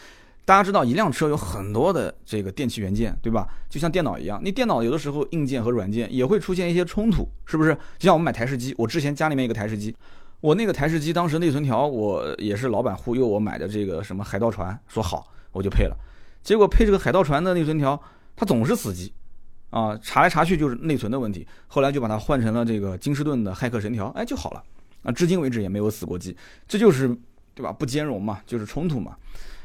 [0.44, 3.46] 大家知道一辆车有很多的这个电器元件，对吧？
[3.70, 7.72] 就像电脑一样，你电脑有的时候硬件和软件也会出现一些冲突，是不是？
[7.96, 9.94] 就像我们买台式机，我之前家里面一个台式机，
[10.40, 15.31] 我那个台式机当时内存条我也是老板忽悠我买的这个什么海盗船，说好。
[15.52, 15.96] 我就配了，
[16.42, 18.00] 结果配这个海盗船的内存条，
[18.34, 19.12] 它总是死机，
[19.70, 21.46] 啊，查来查去就是内存的问题。
[21.68, 24.62] 后来就把它换成了这个金士顿的骇客神条，哎，就好了。
[25.02, 26.36] 啊，至今为止也没有死过机，
[26.66, 27.08] 这就是
[27.54, 27.72] 对吧？
[27.72, 29.16] 不兼容嘛，就是冲突嘛。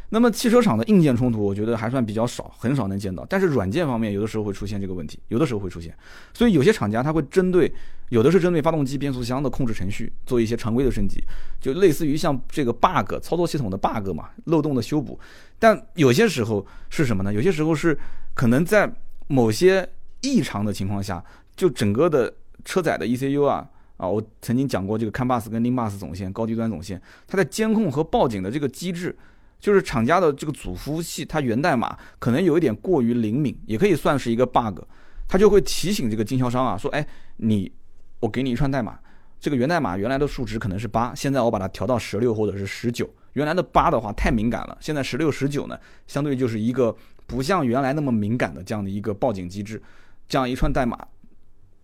[0.10, 3.26] 那么汽车厂的硬件冲突，我觉得还算比较少，很少能见到。
[3.30, 5.93] 但是软件方面，有的时候会出现这个问题，有的时候会出现。
[6.34, 7.70] 所以有些厂家他会针对，
[8.08, 11.22] 有的是针对发动机、变速箱的控制程序做一些常规的升级，
[11.60, 15.20] 就类似于像这个 bug 操作系统的 bug 嘛，漏洞的修补。
[15.60, 17.34] 但有些时候是什么呢？
[17.34, 17.98] 有些时候是
[18.34, 18.89] 可能在
[19.28, 19.86] 某些
[20.22, 21.22] 异常的情况下，
[21.58, 23.67] 就整个的车载的 ECU 啊
[23.98, 29.13] 啊，我曾经讲过这个 CAN bus 跟 LIN bus 总线高低端总线，它在监控和报警的这个机制。
[29.60, 34.80] 就是厂家的这个主服务器，它源代码可能有一点过于灵敏，也可以算是一个 bug，
[35.28, 37.06] 它就会提醒这个经销商啊，说，哎，
[37.38, 37.72] 你，
[38.20, 39.00] 我给你一串代码，
[39.39, 49.82] 这个源代码原来的数值可能是八，现在我把它调到十六或者是十九，原来的八的话太敏感了，现在十六、十九呢，相对就是一个不像原来那么敏感的这样的一个报警机制，
[50.28, 50.98] 这样一串代码，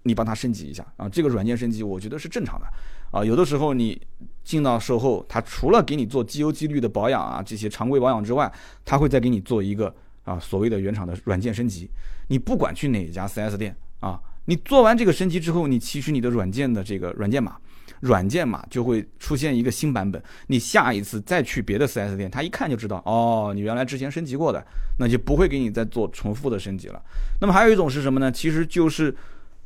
[0.04, 2.68] 你帮它升级一下啊，这个软件升级我觉得是正常的。
[3.14, 4.02] 啊，有的时候你
[4.44, 8.52] 进到售后，他除了给你做机油机滤的保养啊，这些常规保养之外，
[8.84, 11.88] 他会再给你做一个啊所谓的原厂的软件升级。
[12.28, 17.56] 你不管去哪一家 4S 店啊，你做完这个升级之后，你其实你的软件的这个软件码，
[18.00, 20.20] 软件码就会出现一个新版本。
[20.48, 24.66] 你下一次再去别的 4S 店，他一看就知道，哦，你原来之前升级过的，
[24.98, 27.00] 那就不会给你再做重复的升级了。
[27.40, 28.32] 那么还有一种是什么呢？
[28.32, 29.16] 其实就是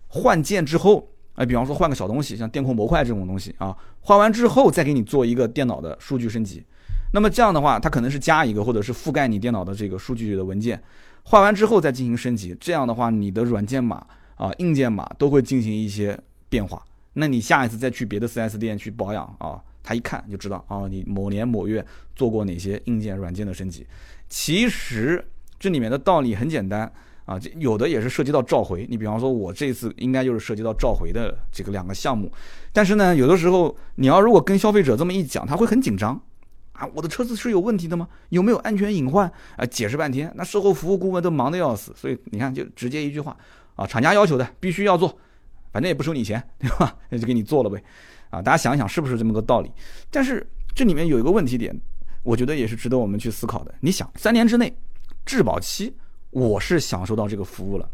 [0.07, 1.07] 换件之后，
[1.37, 6.63] 哎，比方说换个小东西，像电控模块这种东西啊，换完之后再给你做一个电脑的数据升级。
[7.13, 10.81] 那么这样的话，它可能是加一个，或者是覆盖你电脑的这个数据的文件，
[11.23, 12.57] 换完之后再进行升级。
[12.59, 16.19] 这样的话，你的软件码啊、硬件码都会进行一些
[16.49, 16.83] 变化。
[17.13, 23.85] 那你下一次再去别的 4S 店去保养啊，他一看就知道啊，你某年某月做过哪些硬件、软件的升级。
[24.27, 25.23] 其实
[25.59, 26.91] 这里面的道理很简单
[27.27, 28.87] 啊，这有的也是涉及到召回。
[28.89, 32.31] 你比方说，我这次应该就是涉及到召回的这个两个项目。
[32.71, 36.19] 但是呢，有的时候你要如果跟消费者这么一讲，他会很紧张。
[36.71, 38.07] 啊，我的车子是有问题的吗？
[38.29, 39.29] 有没有安全隐患？
[39.57, 41.91] 啊，解释半天，那售后服务顾问都忙得要死。
[41.95, 43.35] 所以你看，就直接一句话
[43.75, 45.09] 啊，厂家要求的必须要做，
[45.73, 46.95] 反正也不收你钱，对吧？
[47.09, 47.83] 那就给你做了呗。
[48.29, 49.71] 啊，大家想一想，是不是这么个道理？
[50.11, 51.75] 但是这里面有一个问题点，
[52.21, 53.73] 我觉得也是值得我们去思考的。
[53.79, 54.71] 你想，三年之内
[55.25, 55.95] 质保期，
[56.29, 57.89] 我是享受到这个服务了。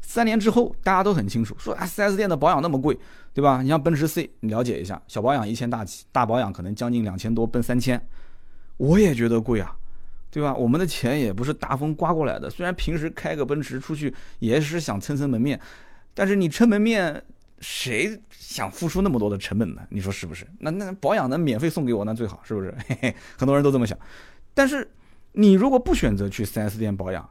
[0.00, 2.98] 三年之后，大家都很清楚，说啊，4S 店的保养那么贵，
[3.34, 3.60] 对吧？
[3.62, 8.00] 你像奔驰 C，你了解一下，小保养一千大几，大保养可能将近两千多，奔三千。
[8.78, 9.76] 我也觉得贵啊，
[10.30, 10.54] 对吧？
[10.54, 12.48] 我们的钱也不是大风刮过来的。
[12.48, 15.60] 虽然平时开个奔驰出去也是想撑撑门面，
[16.14, 17.22] 但是你撑门面，
[17.58, 19.82] 谁想付出那么多的成本呢？
[19.90, 20.46] 你说是不是？
[20.60, 22.74] 那那保养能免费送给我那最好，是不是？
[22.86, 23.98] 嘿嘿，很多人都这么想。
[24.54, 24.88] 但是
[25.32, 27.28] 你如果不选择去 4S 店保养，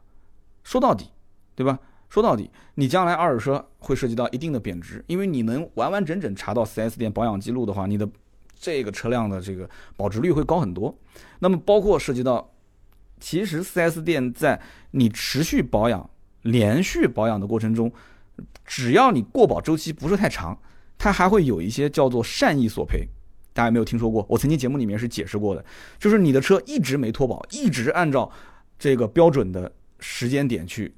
[0.67, 1.10] 说到底，
[1.56, 1.80] 对吧？
[2.10, 8.08] 说到底，你将来二手车会涉及到一定的贬值，因为你能完完整整查到 4S 店保养记录的话，你的。
[8.60, 10.97] 这个车辆的这个保值率会高很多，
[11.38, 12.51] 那么包括涉及到，
[13.19, 16.10] 其实 4S 店在你持续保养、
[16.41, 17.91] 连续保养的过程中，
[18.65, 20.60] 只要你过保周期不是太长，
[20.97, 23.08] 它还会有一些叫做善意索赔。
[23.53, 24.25] 大家有没有听说过？
[24.27, 25.63] 我曾经节目里面是解释过的，
[25.99, 28.32] 就是你的车一直没脱保，一直按照
[28.80, 30.93] 这个标准的时间点去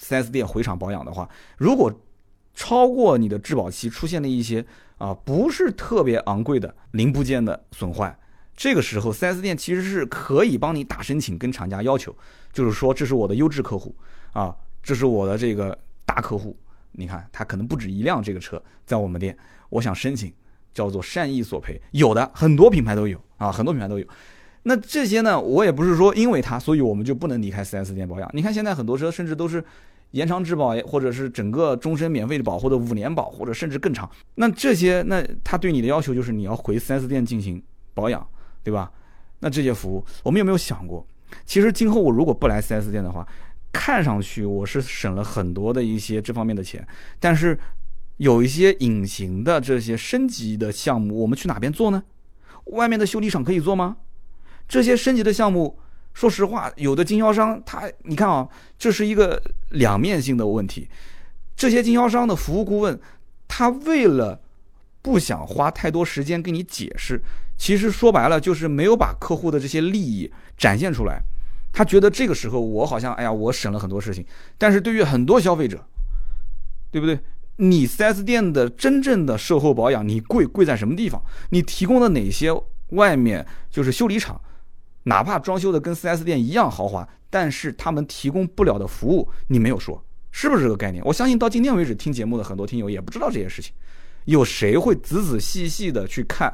[0.00, 1.92] 4S 店回厂保养的话，如果
[2.54, 4.64] 超过你的质保期，出现了一些。
[4.98, 8.18] 啊，不是特别昂贵的零部件的损坏，
[8.56, 12.16] 这个时候 4S 店其实是可以帮你打申请，跟厂家要求，
[12.50, 13.94] 就是说这是我的优质客户
[14.32, 16.56] 啊，这是我的这个大客户，
[16.92, 19.36] 你看他可能不止一辆这个车在我们店，
[19.68, 20.32] 我想申请
[20.72, 24.06] 叫做善意索赔，有的很多品牌都有啊，很多品牌都有。
[24.66, 28.28] 那这些呢，我也不是说因为它，所以我们就不能离开 4S 店保养。
[28.32, 29.64] 你看现在很多车甚至都是。
[30.12, 34.08] 延长质保，或者是整个终身免费的保，或者五年保，或者甚至更长。
[34.36, 37.60] 那这些，那他对你的要求就是你要回 4S 店进行
[37.92, 38.26] 保养，
[38.62, 38.90] 对吧？
[39.40, 41.06] 那这些服务，我们有没有想过？
[41.44, 43.26] 其实今后我如果不来 4S 店的话，
[43.72, 46.86] 看上去我是省了很多的一些这方面的钱，
[47.18, 47.58] 但是
[48.18, 52.02] 有一些隐形的这些升级的项目，我们去哪边做呢？
[52.66, 53.96] 外面的修理厂可以做吗？
[54.68, 55.78] 这些升级的项目。
[56.14, 58.48] 说实话，有的经销商他，你看啊，
[58.78, 59.38] 这是一个
[59.72, 60.88] 两面性的问题。
[61.54, 62.98] 这些经销商的服务顾问，
[63.46, 64.40] 他为了
[65.02, 67.20] 不想花太多时间给你解释，
[67.58, 71.20] 其实说白了就是没有把客户的这些利益展现出来。
[71.70, 74.24] 他觉得这个时候我好像，哎呀，我省了很多事情。
[74.56, 75.84] 但是对于很多消费者，
[76.90, 77.20] 对不对？
[77.56, 81.22] 你 4S 店的真正的售后保养，你贵贵在什么地方？
[81.50, 82.50] 你提供的哪些
[82.92, 84.40] 外面就是修理厂？
[85.06, 91.02] 哪怕装修的跟 4S 店一样豪华，但是他们提供不了的服务，你没有说，是不是这个概念？
[91.04, 93.72] 我相信到今天为止听节目的很多听友也不知道这些事情。
[94.24, 96.52] 有谁会仔仔细细的去看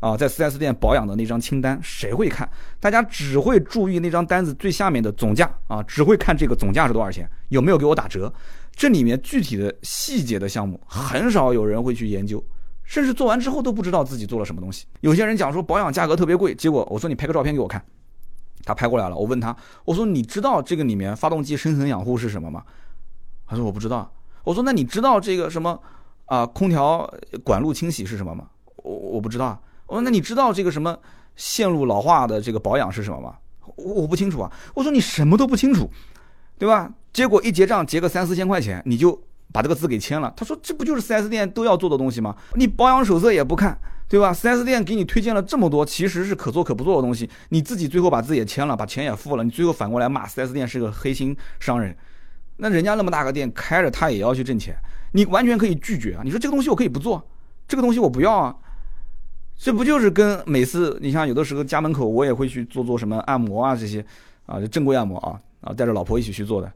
[0.00, 0.14] 啊？
[0.14, 2.46] 在 4S 店保养的那张清单，谁会看？
[2.78, 8.30] 大家只会注意那张单子最下面的总价啊，只会看这个总价是多少钱，有没有给我打折？
[8.74, 12.44] 这里面具体的细节的项目，很少有人会去研究。
[12.86, 14.86] 甚至做完之后都不知道自己做了什么东西。
[15.00, 17.84] 有些人讲说保养价格特别贵，结果我说你拍个照片给我看，
[18.64, 19.16] 他拍过来了。
[19.16, 22.62] 我问他，我说你知道这个里面发动机深层养护是什么吗？
[23.46, 24.10] 他说我不知道。
[24.44, 25.78] 我说那你知道这个什么
[26.26, 28.46] 啊空调管路清洗是什么吗？
[28.76, 29.60] 我我不知道。
[29.86, 30.96] 我说那你知道这个什么
[31.34, 33.34] 线路老化的这个保养是什么吗？
[33.74, 34.52] 我我不清楚啊。
[34.74, 35.90] 我说你什么都不清楚，
[36.56, 36.92] 对吧？
[37.12, 39.20] 结果一结账结个三四千块钱，你就。
[39.52, 42.36] 把这个字给签了，他说这不就是 4S 店都要做的东西吗？
[42.54, 43.78] 你保养手册也不看，
[44.08, 51.96] 对吧？4S 店给你推荐了这么多，其实是可做可不做的东西，你自己最后把字也签了，把钱也付了，你最后反过来骂 4S 店是个黑心商人，
[52.58, 54.76] 那人家那么大个店开着，他也要去挣钱，
[55.12, 56.20] 你完全可以拒绝啊！
[56.22, 57.26] 你说这个东西我可以不做，
[57.66, 58.54] 这个东西我不要啊，
[59.56, 64.04] 这不就是跟每次你像有的时候家门口我也会去做做什么按摩啊这些
[64.44, 66.70] 啊，就正规按摩啊啊，带着老婆一起去做的，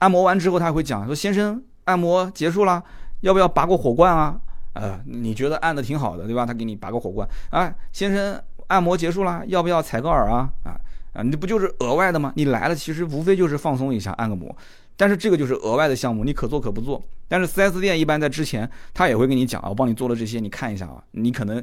[0.00, 1.62] 按摩完之后他会讲说先生。
[1.86, 2.84] 按摩结束了，
[3.22, 4.38] 要不要拔个火罐啊？
[4.74, 6.44] 呃，你觉得按的挺好的，对吧？
[6.44, 10.50] 他给你拔个火罐啊，先生，按摩结束了，要不要采个耳啊？
[10.64, 10.78] 啊
[11.14, 12.32] 啊，你不就是额外的吗？
[12.36, 14.54] 你来了，其实无非就是放松一下，按个摩。
[14.98, 17.02] 但是这个就是额外的项目，你可做可不做。
[17.28, 21.62] 但是 4S 店一般在之前，他也会跟你讲啊，我帮你做了这些，你看一下啊，你可能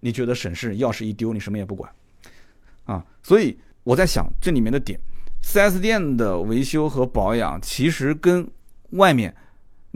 [0.00, 1.90] 你觉得省事，钥匙一丢，你什么也不管，
[2.84, 4.98] 啊，所以我在想这里面的点
[5.42, 8.46] ，4S 店的维修和保养其实跟
[8.90, 9.34] 外面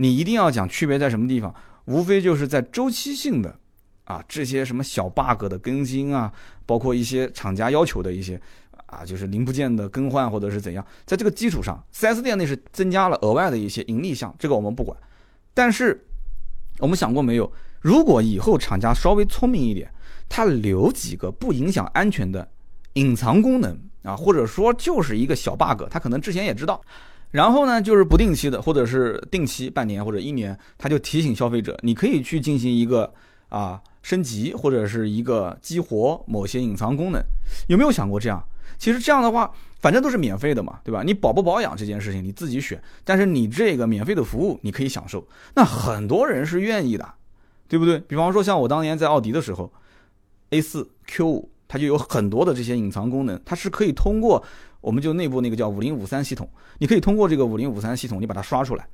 [0.00, 1.52] 你一定要讲区别在什么地方。
[1.86, 3.58] 无非就是在周期性的，
[4.04, 6.30] 啊，这些什么小 bug 的更新啊，
[6.66, 8.38] 包括一些厂家要求的一些，
[8.86, 14.94] 啊，就是零部件的更换或者是怎样，在这个基础上，4S 店内是增加了额外的一些盈利项，这个我们不管。
[15.54, 16.06] 但是，
[16.78, 19.90] 我们想过没有，如果以后厂家稍微聪明一点，
[20.28, 22.46] 他留几个不影响安全的
[22.92, 26.78] 隐藏功能啊，或者说就是一个小 bug，他可能之前也知道。
[27.30, 33.12] 然后呢，就是不定期的，或者是定期半年或者一年，他就提醒消费者，你可以去进行一个
[33.50, 37.22] 啊升级，或者是一个激活某些隐藏功能。
[37.66, 38.42] 有没有想过这样？
[38.78, 41.02] 其实这样的话，反正都是免费的嘛，对吧？
[41.04, 47.06] 你保不保养这件事情你自己选，但是你这个免费的服务你可以享受，那很多人是愿意的，
[47.68, 47.98] 对不对？
[47.98, 49.70] 比方说像我当年在奥迪的时候
[50.50, 54.42] ，A4 Q5，它就有很多的这些隐藏功能，它是可以通过。
[54.80, 58.88] 我们就内部那个叫五零五三系统，你可以通过这个五零五三系统，你把它刷出来，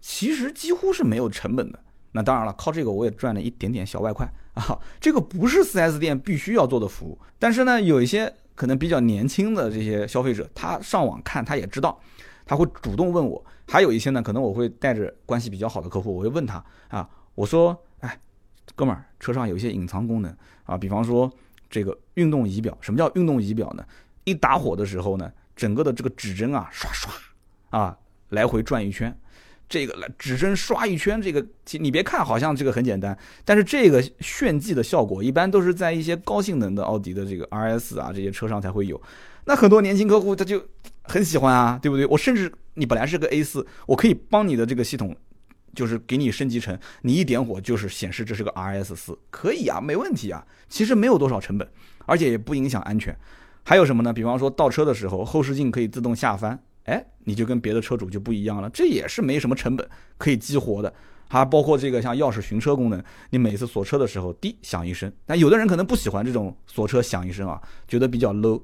[0.00, 1.78] 其实几乎是没有成本的。
[2.12, 4.78] 那当然了，靠这个我也赚了一点点小外快啊。
[4.98, 12.00] 这个不是 4S 店必须要做的服务，但是呢，有一些可能比较年轻的这些消费者，他上网看他也知道，
[12.46, 13.44] 他会主动问我。
[13.66, 18.18] 还有一些呢，可能我会带着关系比较好的客户，我会问他啊，我说，哎，
[18.74, 21.30] 哥们儿，车上有一些隐藏功能啊，比方说
[21.68, 23.84] 这个运动仪表，什么叫运动仪表呢？
[24.28, 27.12] 一打火的时候呢，整个的这个指针啊，刷刷
[27.70, 27.96] 啊，
[28.28, 29.16] 来回转一圈，
[29.68, 39.00] 这个指针刷一圈，这个你别看好像这个很简单，但是这个炫技的效果一般都是在一些高性能的奥迪的这个 RS 啊这些车上才会有。
[39.44, 40.62] 那很多年轻客户他就
[41.02, 42.04] 很喜欢啊，对不对？
[42.06, 45.16] 我甚至你本来是个 A 四，我可以帮你的这个系统，
[45.74, 50.46] 就是给你升级成你一点火就是显示这是个 RS 四，可以啊，没问题啊。
[50.68, 51.66] 其实没有多少成本，
[52.04, 53.16] 而且也不影响安全。
[53.68, 54.14] 还有什么呢？
[54.14, 60.90] 比方说倒车的时候，后视镜可以自动下翻，哎，你就跟别的车主就不一样了，这也是没什么成本，可以激活的。
[61.28, 65.12] 还包括这个像钥匙寻车功能，你每次锁车的时候，滴响一声。
[65.26, 68.58] 但有的人可能不喜欢这种锁车响一声啊，觉得比较 low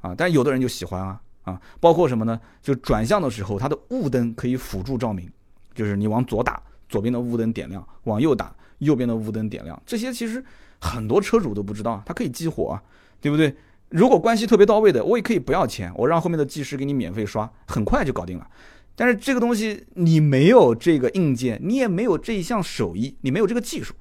[0.00, 1.62] 啊，但有的人就喜欢啊啊。
[1.78, 2.40] 包括什么呢？
[2.60, 5.30] 就转向的时候，它的雾灯可以辅助照明，
[5.72, 9.80] 就是你往左打，左边的雾灯点亮；往右打，右边的雾灯点亮。
[9.86, 10.44] 这些其实
[10.80, 12.82] 很多车主都不知道，它可以激活啊，
[13.20, 13.54] 对不对？
[13.90, 18.46] 如果关系特别到位的，我也可以不要钱，我让后面的技师给你免费刷，很快就搞定了。
[18.94, 23.94] 但是这个东西你没有这个硬件，你也没有这一项手艺，你没有这个技术，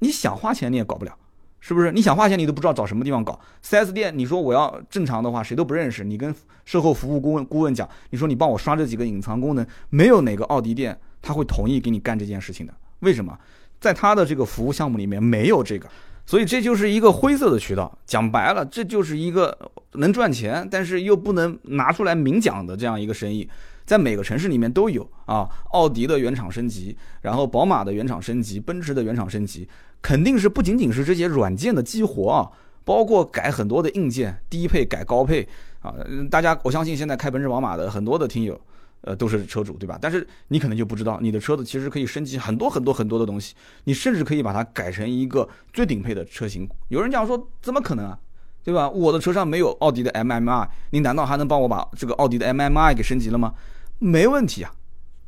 [0.00, 1.16] 你想花钱你也搞不了，
[1.60, 1.92] 是不是？
[1.92, 3.38] 你想花钱你都不知道找什么地方搞。
[3.64, 6.04] 4S 店你说我要正常的话，谁都不认识。
[6.04, 12.74] 你跟售后服务顾问顾问讲，你说你帮我刷这几个隐藏功能，没有哪个奥迪店他会同意给你干这件事情的。
[13.00, 13.38] 为什么？
[13.80, 15.88] 在他的这个服务项目里面没有这个。
[16.28, 19.56] 所以这就是一个灰色的渠道，讲白了，这就是一个
[19.92, 23.48] 能赚钱，但是又不能拿出来明讲的这样一个生意，
[23.86, 25.48] 在每个城市里面都有啊。
[25.72, 29.66] 奥迪的原厂升级，然后宝马的原厂升级，奔驰的原厂升级，
[30.02, 32.52] 肯定是不仅仅是这些软件的激活啊，
[32.84, 35.48] 包括改很多的硬件，低配改高配
[35.80, 35.94] 啊。
[36.30, 38.60] 大家我相信现在开奔驰宝马的很多的听友。
[39.02, 39.98] 呃，都是车主对吧？
[40.00, 46.68] 但是你可能就不知道，你的车子其实可以升级很多很多很多的东西，你甚至可以把它改成一个最顶配的车型。
[46.88, 48.18] 有人讲说，怎么可能啊？
[48.64, 48.90] 对吧？
[48.90, 53.54] 我的车上没有奥迪的 MMI，你难道还能帮我把这个奥迪的 MMI 给升级了吗？
[53.98, 54.70] 没问题啊，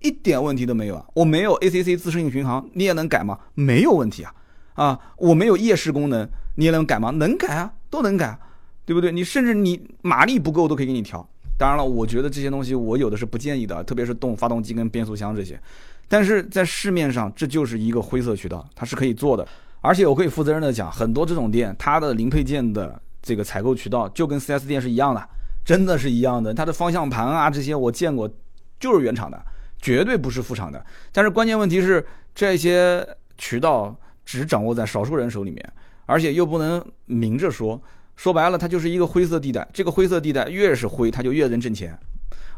[0.01, 1.07] 一点问题都没有啊。
[1.15, 3.39] 我没有 ACC 自适应巡航，你也能改吗？
[3.55, 4.35] 没有问题啊。
[4.75, 7.11] 啊，我没有夜视功能，你也能改吗？
[7.13, 8.39] 能改啊，都能改，
[8.85, 9.13] 对不对？
[9.13, 11.27] 你甚至你马力不够都可以给你调。
[11.61, 15.61] 当然了，我觉得这些东西我有的是不建议的，特别是动发动机跟变速箱这些。
[16.09, 19.47] 但是在市面上，这就是一个灰色渠道，它是可以做的。
[19.83, 25.23] 而且我可以负责任的讲，很多这种店，它的零配件的这个采购渠道就跟 4S 店是一样的，
[25.63, 26.55] 真的是一样的。
[26.55, 28.27] 它的方向盘啊这些我见过，
[28.79, 29.39] 就是原厂的，
[29.83, 30.83] 绝对不是副厂的。
[31.13, 32.03] 但是关键问题是，
[32.35, 33.95] 这些渠道
[34.25, 35.73] 只掌握在少数人手里面，
[36.07, 37.79] 而且又不能明着说。
[38.21, 39.67] 说白了，它就是一个灰色地带。
[39.73, 41.99] 这个灰色地带越是灰，它就越能挣钱，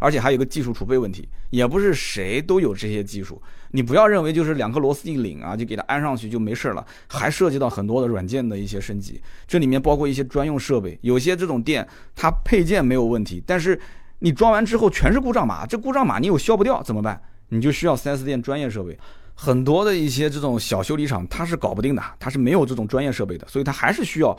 [0.00, 3.40] 而且还有个技术储备问题，也不是谁都有这些技术。
[3.70, 9.22] 你不要认为就是两颗螺丝一拧啊，就给它安上去就没事了，还涉及到很多的软件的一些升级。
[9.46, 11.86] 这里面包括一些专用设备，有些这种店
[12.16, 13.80] 它配件没有问题，但是
[14.18, 17.22] 你装完之后全是故障码，这故障码你又消不掉怎么办？
[17.50, 18.98] 你就需要 4S 店专业设备。
[19.34, 24.36] 很多的一些这种小修理厂，它是搞不定的，它是没有这种专业设备的，所以它还是需要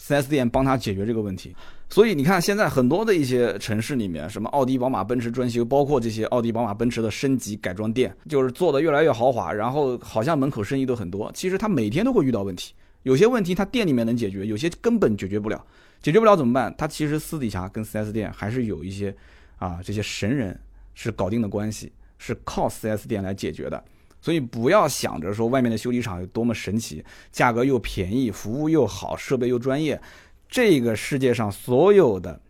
[0.00, 1.54] 4S 店帮他解决这个问题。
[1.88, 11.30] 所以你看，现在很多的一些城市里面，什么奥迪、宝马、奔驰专修，包括这些奥迪、宝马、奔驰的升级改装店，就是做的越来越豪华，然后好像门口生意都很多。
[11.32, 12.74] 其实他每天都会遇到问题，
[13.04, 15.64] 有些问题他店里面能解决，有些根本解决不了。
[16.02, 16.74] 解决不了怎么办？
[16.76, 19.14] 他其实私底下跟 4S 店还是有一些
[19.58, 20.58] 啊这些神人
[20.94, 23.82] 是搞定的关系，是靠 4S 店来解决的。
[24.26, 30.02] 所以不要想着说外面的修理厂有多么神奇，价格又便宜，服务又好，设备又专业。
[30.48, 32.40] 这个世界上所有的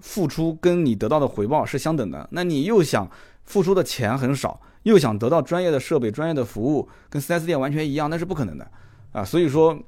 [0.00, 2.26] 付出跟你得到的回报是相等的。
[2.32, 3.06] 那你又想
[3.44, 8.66] 付出的钱很少，又想得到专业的设备、专业的服务，跟 4S 店完全一样，那是不可能的
[9.12, 9.22] 啊！
[9.22, 9.78] 所以说，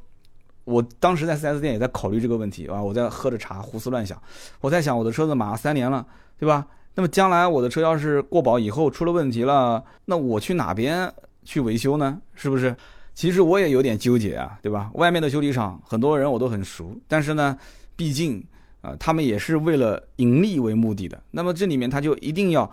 [0.64, 4.22] 我当时在 4S 店也在考虑这个问题啊，我在喝着茶胡思乱想，
[4.60, 6.06] 我在想我的车子马上三年了，
[6.38, 6.66] 对吧？
[6.96, 11.10] 那么将来我的车要是过保以后出了问题了，那我去哪边？
[11.50, 12.76] 去维修呢，是不是？
[13.12, 14.88] 其实我也有点纠结啊，对吧？
[14.94, 17.58] 外面的修理厂很多人我都很熟，但是呢，
[17.96, 18.40] 毕竟
[18.82, 21.20] 啊，他们也是为了盈利为目的的。
[21.32, 22.70] 那么这里面他就一定要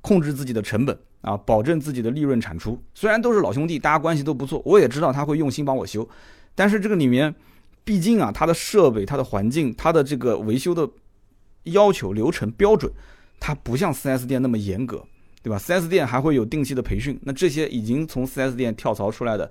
[0.00, 2.80] 控制自己的成本啊，保证自己的利润产出。
[2.94, 6.08] 虽然都是老兄弟，大家关系都不错，我也知道他会用心帮我修，
[6.54, 7.34] 但是这个里面，
[7.82, 10.88] 毕竟啊，他的设备、他的环境、他的这个维修的
[11.64, 12.90] 要求流程标准，
[13.40, 15.04] 它不像 4S 店那么严格。
[15.42, 19.50] 对吧？4S 店还会有定期的培训，那这些已经从 4S 店跳槽出来的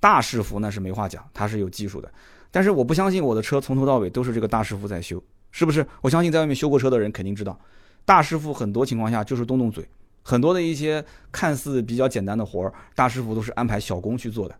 [0.00, 2.10] 大师傅，那是没话讲，他是有技术的。
[2.50, 5.86] 但是我不相信我的车从头到尾都是这个大师傅在修，是不是？
[6.00, 7.58] 我相信在外面修过车的人肯定知道，
[8.04, 9.86] 大师傅很多情况下就是动动嘴，
[10.22, 14.56] 很多的一些看似比较简单的活儿，大师傅都是安排小工去做的。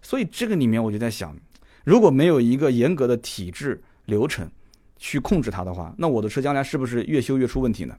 [0.00, 1.36] 所以这个里面我就在想，
[1.84, 4.50] 如果没有一个严格的体制流程
[4.96, 7.94] 去控制它的话，那我的车将来是不是越修越出问题呢？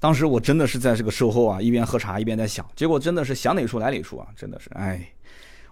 [0.00, 5.06] 当时我真的是在这个售后啊，一边喝茶一边在想，结果真的是想哪出来哪出啊，真的是，哎，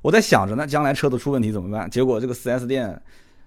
[0.02, 1.88] 我在想着呢，将来车子出问题怎么办？
[1.88, 3.00] 结果这个 4S 店，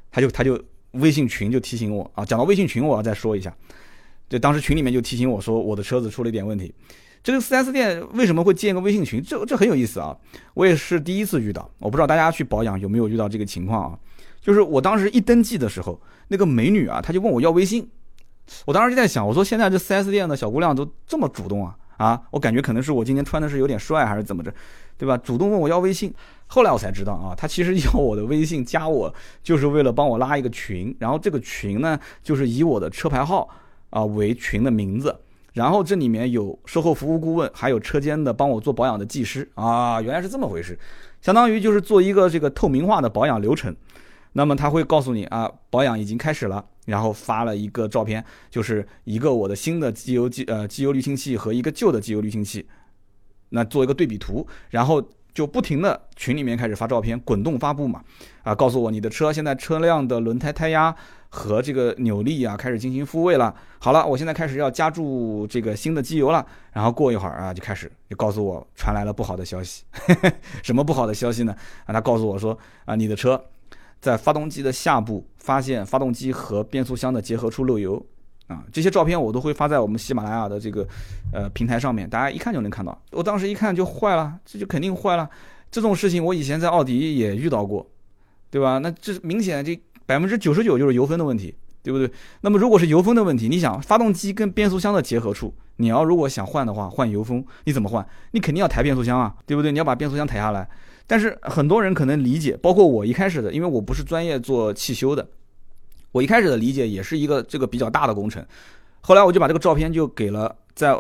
[0.10, 0.60] 他就他就
[0.94, 3.56] 微信群就提醒我啊，讲到微信群我要再说一下，
[4.28, 6.74] 对，当时群里面就提醒我说我的车子出了一点问题，
[7.22, 9.22] 这个 4S 店为什么会建个微信群？
[9.22, 10.18] 这这很有意思啊，
[10.56, 14.00] 我也是第一次遇到，我不知道大家去保养有没有遇到这个情况啊，
[14.42, 17.88] 就是我当时一登记的时候，那个美女啊，她就问我要微信。
[18.66, 22.22] 我当时就在想，我说现在这 4S 店的小姑娘都这么主动啊啊！
[22.32, 24.54] 我感觉可能是我今天穿的是有点帅，还是怎么着，
[24.98, 25.16] 对吧？
[25.18, 26.14] 主动问我要微信，
[26.48, 29.14] 后来我才知道啊，她其实 要我的微信加我，
[29.44, 33.48] 就是为了帮我拉一个群，然后这个群呢，就是以我的车牌号
[33.92, 35.16] 啊为群的名字，
[35.54, 40.78] 然后这里面有售后服务顾问，还有车间的帮我做保养的技师啊，原来是这么回事，
[41.22, 43.76] 相当于就是做一个这个透明化的保养流程。
[44.34, 52.66] 那么他会告诉你啊，保养已经开始了，然后发了一个照片，就是一个我的新的机油机呃机油滤清器和一个旧的机油滤清器，
[53.50, 55.04] 那做一个对比图，然后
[55.34, 58.02] 就不停的群里面开始发照片，滚动发布嘛，
[58.44, 60.96] 啊，告诉我你的车现在车辆的轮胎胎压
[61.28, 69.84] 和这个扭力啊开始进行复位了，好了，我现在开始要加注这个新的机油了，然后过一会儿啊就开始就告诉我传来了不好的消息，
[70.64, 71.54] 什么不好的消息呢？
[71.86, 73.44] 啊，他告诉我说啊你的车。
[74.02, 78.04] 在发动机的下部发现发动机和变速箱的结合处漏油，
[78.48, 80.88] 啊，这些照片我都会发在我们喜马拉雅的这个
[81.32, 83.00] 呃平台上面，大家一看就能看到。
[83.12, 85.30] 我当时一看就坏了，这就肯定坏了。
[85.70, 87.88] 这种事情我以前在奥迪也遇到过，
[88.50, 88.80] 对吧？
[88.80, 92.12] 那这明显这百分之九十九就是油封的问题，对不对？
[92.42, 98.06] 那么如果是油封的问题，你想发动机跟变速箱的结合处，你要如果想换的话，换油封，你怎么换？
[98.32, 99.72] 你肯定要抬变速箱啊，对不对？
[99.72, 100.68] 你要把变速箱抬下来。
[101.12, 105.28] 但是很多人可能理解，包括我一开始的，因为我不是专业做汽修的，
[106.14, 108.42] 我一开始的理解也是一个这个比较大的工程。
[109.02, 110.98] 后来我就把这个照片就给了在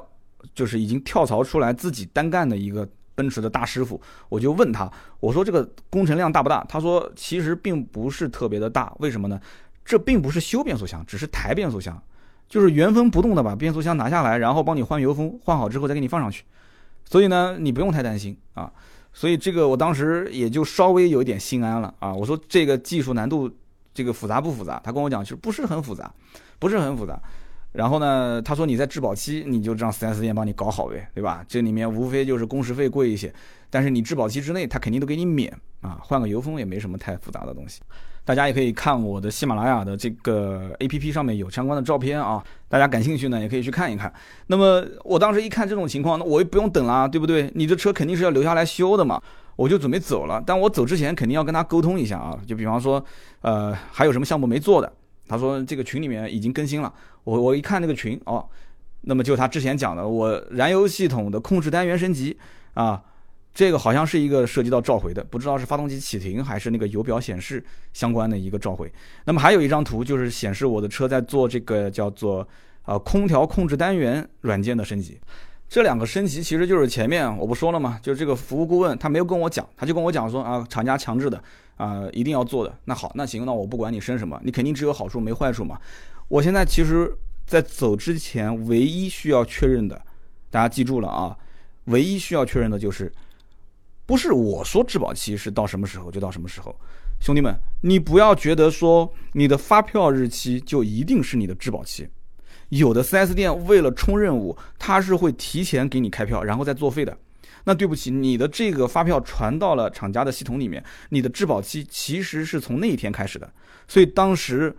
[0.54, 2.86] 就是已经跳槽出来自己单干的一个
[3.16, 4.92] 奔驰的大师傅，我就问他，
[5.22, 6.62] 我说这个工程量大不大？
[6.68, 9.40] 他说其实并不是特别的大，为什么呢？
[9.86, 11.98] 这并不是修变速箱，只是抬变速箱，
[12.50, 16.44] 就是原封不动的把变速箱拿下来，然后帮你换油封，换好之后再给你放上去。
[17.06, 18.70] 所以呢，你不用太担心啊。
[19.14, 22.14] 所以这个我当时也就稍微有一点心安了啊！
[22.14, 23.50] 我说这个技术难度，
[23.94, 24.82] 这个复杂不复杂？
[24.84, 26.12] 他跟我讲，其实不是很复杂，
[26.60, 27.20] 不是很复杂。
[27.72, 31.44] 然后呢，他说你在质保期你就让 4S 店帮你搞好呗，对吧？
[31.48, 33.34] 这里面无非就是工时费贵一些，
[33.70, 35.52] 但是你质保期之内他肯定都给你免
[35.82, 37.82] 啊，换个油封也没什么太复杂的东西。
[38.24, 44.14] 大家也可以看我的喜马拉雅的这个 A P P 上面有相关的照片啊，大家感兴趣呢也可以去看一看。
[44.48, 47.50] 那么我当时一看这种情况，那我也不用等啦，对不对？
[47.56, 49.20] 你的车肯定是要留下来修的嘛，
[49.56, 50.42] 我就准备走了。
[50.46, 53.04] 但我走之前肯定要跟他沟通一下啊，就比方说，
[53.42, 54.92] 呃，还有什么项目没做的？
[55.28, 56.94] 他说这个群里面已经更新了。
[57.24, 58.48] 我我一看那个群哦，
[59.02, 62.38] 那么就他之前讲的，我燃油系统的控制单元升级
[62.74, 63.02] 啊，
[63.54, 67.64] 这个好像是一个涉及到召回的，不知道是发动机启停还是那个油表显示
[67.94, 68.92] 相关的一个召回。
[69.26, 72.48] 那么还有一张图就是显示我的车在做这个叫做
[72.84, 75.20] 啊空调控制单元软件的升级。
[75.68, 77.98] 这两个升级其实就是前面我不说了吗？
[78.04, 81.42] 就是这个服务顾问他没有跟我讲，他就跟我讲说啊厂家强制的
[81.78, 82.78] 啊一定要做的。
[82.84, 85.80] 那好，那行，那我不管你升什么，你肯定只有好处没坏处嘛。
[86.32, 87.14] 我现在其实。
[87.44, 90.02] 在走之前，唯一需要确认的，
[90.50, 91.36] 大家记住了啊！
[91.86, 93.12] 唯一需要确认的就是，
[94.06, 96.74] 不是我说质保期是到什么时候就到什么时候。
[97.20, 102.08] 兄弟们，你不要觉得说你的发票日期就一定是你的质保期。
[102.70, 107.18] 有的 4S 店为了冲任务，他是会提前给你开票，然后再作废的。
[107.66, 113.52] 那对不起，你的这个发票传到了厂家的系统里面，你的质保期其实是从那一天开始的。
[113.90, 114.74] 所以当时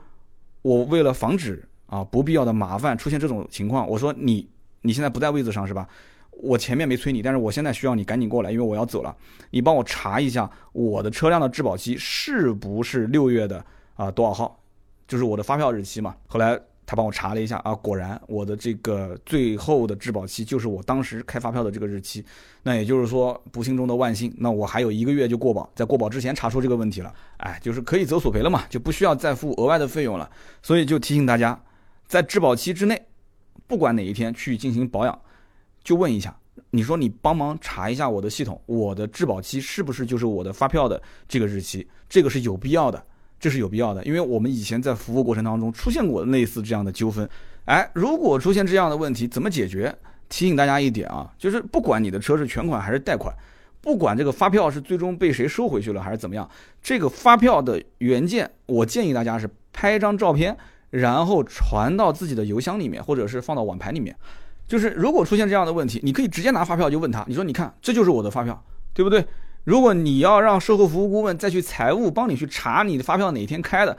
[0.62, 1.62] 我为了防止。
[1.86, 4.48] 啊，不必要的麻烦出现这种情况，我说你
[4.80, 5.86] 你现在不在位置上是吧？
[6.30, 9.14] 我前面没催你，但是我现在需要你赶紧过来，因为我要走了。
[9.50, 13.62] 你帮我查一下我的车辆的质保期是不是六月的
[13.94, 14.58] 啊多少号，
[15.06, 16.16] 就是我的发票日期嘛。
[16.26, 16.58] 后来。
[16.84, 22.24] 他帮我查了一下啊，果然我的这个最后的质保期就是我当时开发票的这个日期。
[22.62, 30.30] 那也就是说，不幸中的万幸，那我还有一个月就过保，在过保之前查出这个问题了，哎，就是可以走索赔了嘛，就不需要再付额外的费用了。
[30.62, 31.60] 所以就提醒大家，
[32.06, 33.00] 在质保期之内，
[33.66, 35.20] 不管哪一天去进行保养，
[35.82, 36.36] 就问一下，
[36.70, 41.84] 你说你帮忙查一下我的系统，我的质保期是不是就是我的发票的这个日期？
[42.08, 43.04] 这个是有必要的。
[43.42, 47.28] 这是有必要的，因为我们以前在服务过程当中出现过类似这样的纠纷。
[47.64, 49.92] 哎，如果出现这样的问题，怎么解决？
[50.28, 53.34] 提醒大家一点啊，就是不管你的车是全款还是贷款，
[53.80, 56.48] 不管这个发票是最终被谁收回去了还是怎么样，
[56.80, 60.56] 这个发票的原件，我建议大家是拍一张照片，
[60.90, 64.16] 然后传到自己的邮箱里面，或者是放到网盘里面。
[64.68, 68.64] 就是如果出现这样的问题，你可以直接拿发票就问他，你说你看，这就是我的发票，
[68.94, 69.26] 对不对？
[69.64, 73.96] 如果你要让售后服务顾问再去财务帮你去查你的发票哪天开的，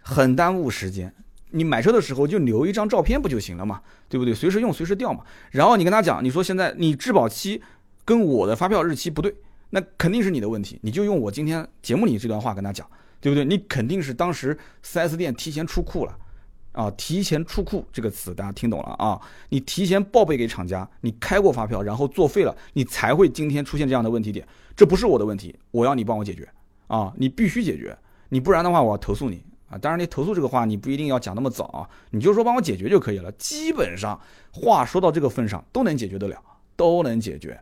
[0.00, 1.12] 很耽误时间。
[1.50, 4.34] 你买车的时候就留一张照片不就行了嘛，对不对？
[4.34, 5.22] 随时用随时调嘛。
[5.52, 7.62] 然后你跟他讲，你说现在你质保期
[8.04, 9.32] 跟我的发票日期不对，
[9.70, 10.78] 那肯定是你的问题。
[10.82, 12.86] 你就用我今天节目里这段话跟他讲，
[13.20, 13.44] 对不对？
[13.44, 16.18] 你肯定是当时 4S 店提前出库了。
[16.76, 19.18] 啊，提前出库这个词大家听懂了啊？
[19.48, 24.46] 你提前报备给厂家，你开过发票，然后作废了，你才会今天出现这样的问题点。
[24.76, 26.46] 这不是我的问题，我要你帮我解决
[26.86, 27.10] 啊！
[27.16, 27.96] 你必须解决，
[28.28, 29.78] 你不然的话我要投诉你啊！
[29.78, 33.32] 当然，你投诉这个话你不一定要讲那么早啊，你就说帮我解决就可以了。
[33.32, 34.20] 基本上
[34.52, 36.36] 话说到这个份上都能解决得了，
[36.76, 37.58] 都能解决。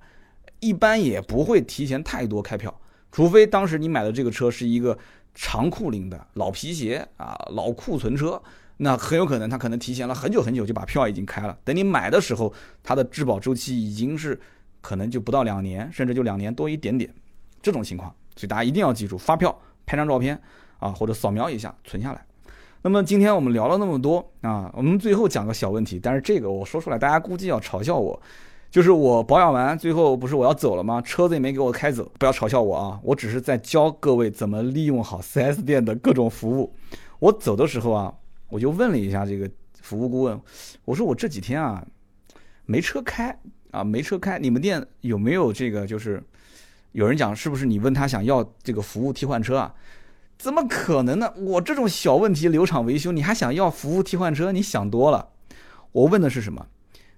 [0.58, 2.74] 一般也不会提前太多开票，
[3.12, 4.98] 除非当时你买的这个车是一个
[5.36, 8.42] 长库龄的老皮鞋啊，老库存车。
[8.78, 12.52] 那很有可能他可能提前了很久很久就把票已经开了，等你买的时候，
[12.82, 14.40] 它的质保周期已经是
[14.80, 17.08] 可能就不到两年，甚至就两年多一点点，
[17.62, 19.56] 这种情况，所以大家一定要记住，发票
[19.86, 20.36] 拍张照片
[20.80, 22.26] 啊，或者扫描一下存下来。
[22.82, 28.20] 那么今天我们聊了那么多啊，我们最后讲个小问题，但是这个我说出来大家估计要嘲笑我，
[28.72, 31.00] 就是我保养完最后不是我要走了吗？
[31.00, 36.74] 车子也没给我开走，不要嘲笑我啊，我只是在教各位怎么利用好 4S 店的各种服务。
[37.20, 38.12] 我走的时候啊。
[38.54, 39.50] 我就问了一下这个
[39.82, 40.40] 服务顾问，
[40.84, 41.84] 我说我这几天啊
[42.66, 43.36] 没车开
[43.72, 45.84] 啊没车开，你们店有没有这个？
[45.84, 46.22] 就是
[46.92, 49.74] 有人讲是不是你问他想要这个服务替换车啊？
[50.38, 51.34] 怎么可能呢？
[51.36, 54.52] 我这种小问题留厂维修，你还想要服务替换车？
[54.52, 55.30] 你想多了。
[55.90, 56.64] 我问的是什么？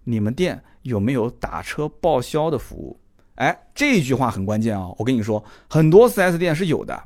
[0.04, 2.98] 你们店有没有打车报销的服务？
[3.34, 4.88] 哎，这句话很关键啊！
[4.96, 6.98] 我跟你说，很多 4S 店是有的。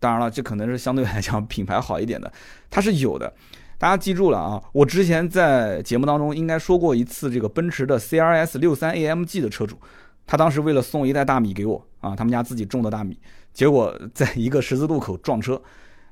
[0.00, 2.32] 当然了，这可能是相对来讲品牌好一点的，
[2.68, 3.32] 它是有的。
[3.78, 4.60] 大家记住了啊！
[4.72, 9.78] 我之前在节目当中应该说过一次，这个奔驰的 CRS 六三 AMG 的车主，
[10.26, 13.16] 他当时为了送一袋大米给我啊，他们家自己种的大米，
[13.52, 15.62] 结果 在一个十字路口撞车，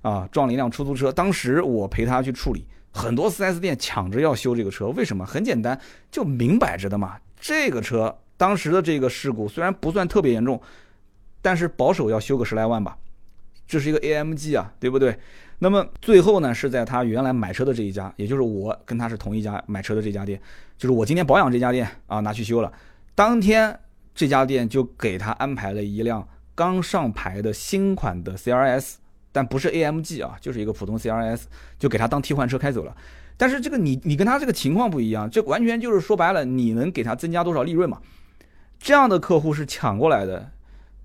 [0.02, 1.10] 啊，撞了一辆出租车。
[1.10, 5.26] 当时我陪他去处理，很多 4S 店抢着要修这个车，为什么？
[5.26, 5.76] 很简单，
[6.08, 7.16] 就明摆着的嘛。
[7.40, 10.62] 这个车当时的这个事故虽然不算特别严重，
[11.42, 12.96] 但是保守要修个十来万吧。
[13.66, 15.18] 这是一个 AMG 啊，对不对？
[15.58, 20.40] 那么最后呢，是在他原来买车的这一家，也就是我跟他是同一家买车的这家店，
[20.76, 22.72] 就是我今天保养这家店啊，拿去修了。
[23.14, 23.78] 当天
[24.14, 28.96] 这家店就给他安排了一辆刚上牌的新款的 CRS，
[29.32, 31.44] 但不是 AMG 啊，就是一个普通 CRS，
[31.78, 32.94] 就给他当替换车开走了。
[33.38, 38.00] 但是这个你你跟他这个情况不一样，这完全就是说白了，你能给他增加多少利润嘛？
[38.78, 40.50] 这样的客户是抢过来的。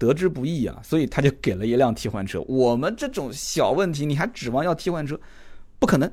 [0.01, 2.41] 得之不易啊，所以他就给了一辆替换车。
[2.47, 5.19] 我们这种小问题，你还指望要替换车，
[5.77, 6.11] 不可能。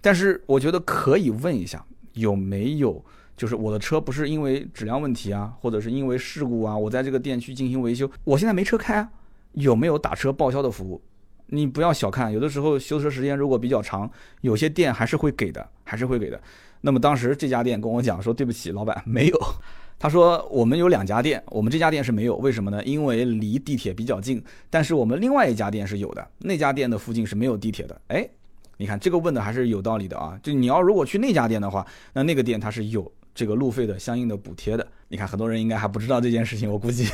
[0.00, 1.84] 但是我觉得可以问一下，
[2.14, 3.04] 有没有
[3.36, 9.10] 就是我的车不是因为质量问题啊，或者是因为事故啊，我在这个店去进行维修，我现在没车开啊，
[9.52, 11.00] 有没有打车报销的服务？
[11.46, 14.10] 你不要小看，有的时候修车时间如果比较长，
[14.42, 16.40] 有些店还是会给的，还是会给的。
[16.80, 19.38] 那么当时这家店跟我讲说，对不起，老板没有。
[19.98, 22.82] 他说我们有两家店，我们这家店是没有，为什么呢？
[22.84, 24.42] 因为离地铁比较近。
[24.70, 28.00] 但是我们另外一家店是有的，那家店的附近是没有地铁的。
[28.08, 28.28] 哎，
[28.76, 30.38] 你看这个问的还是有道理的啊。
[30.42, 33.10] 就你要如果去那家店的话，那那个店它是有。
[33.34, 37.08] 这个路费的相应的补贴的，你看很多人应该还不知道这件事情，我估计，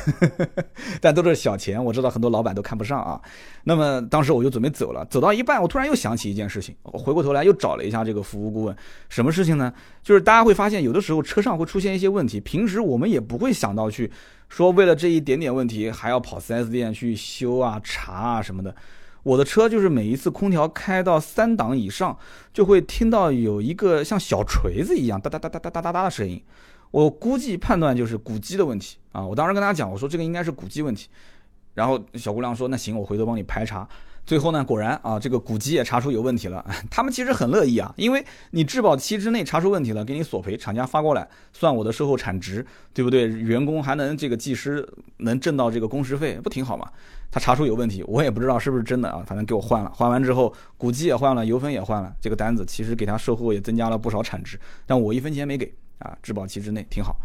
[0.99, 3.19] 但都是小钱，我知道很多老板都看不上啊。
[3.63, 8.75] 那么当时我就准备走了，走到一半，我突然又想起一件事情，我回过头来又找了一下这个服务顾问，
[9.07, 9.73] 什么事情呢？
[10.03, 14.11] 就是大家会发现，有的时候车上会出现一些问题，平时我们也不会想到去
[14.49, 18.75] 说，为了这一点点问题还要跑 4S 店去修啊、查啊什么的。
[19.23, 22.15] 我的车就是每一次空调开到三档以上，
[22.53, 26.43] 就会听到有一个像小锤子一样哒哒哒哒哒哒哒哒的声音。
[26.91, 29.25] 我估计判断就是鼓机的问题啊！
[29.25, 31.09] 我当时跟大家讲，我说这个应该是鼓机问题。
[31.73, 33.87] 然后小姑娘说：“那行，我回头帮你排查。”
[34.25, 36.65] 最后呢，果然啊，这个古机也查出有问题了。
[36.89, 43.27] 他们其实很乐意啊，因为你质保期之内查出问题了，给你索赔，厂家发过来算我的售后产值，对不对？
[43.27, 46.89] 员工还能这个技师能挣到这个工时费，不挺好吗？
[47.29, 49.91] 他查出有问题，我也不知道是不是真的啊，反正给我换了。
[49.93, 54.57] 换完之后，古机也换了，油封也换了，这个单子其实给他售后也增加了不少产值，
[54.87, 57.15] 但我一分钱没给啊，质保期之内挺好。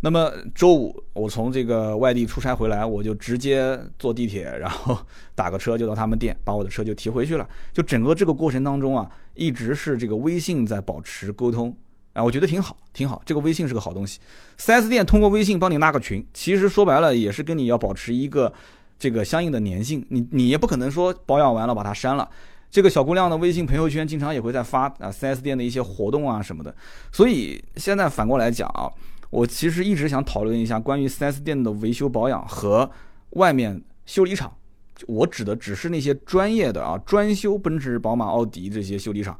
[0.00, 4.96] 那么周五我从这个外地出差回来，我就直接坐地铁，然后
[5.34, 7.48] 打个车就到他们店，把我的车就提回去了。
[7.72, 11.76] 就整个这个过程当中啊，一直是这个微信在保持沟通，
[12.12, 13.20] 啊，我觉得挺好，挺好。
[13.26, 14.20] 这个微信是个好东西
[14.58, 18.52] ，4S 店通过微信帮你拉个群，其实说白了也是跟你要保持一个
[19.00, 20.06] 这个相应的粘性。
[20.10, 22.28] 你你也不可能说保养完了把它删了。
[22.70, 26.74] 这个小姑娘的微信朋友圈经常也会在发啊 4S 店的一些活动啊什么的。
[27.10, 28.90] 所以现在反过来讲啊。
[29.30, 32.90] 我其实一直想讨论一下关于 4S 店的维修保养和
[33.32, 34.50] 外面修理厂，
[35.06, 39.38] 我指的只是那些专业的啊，专修奔驰、宝马、奥迪这些修理厂，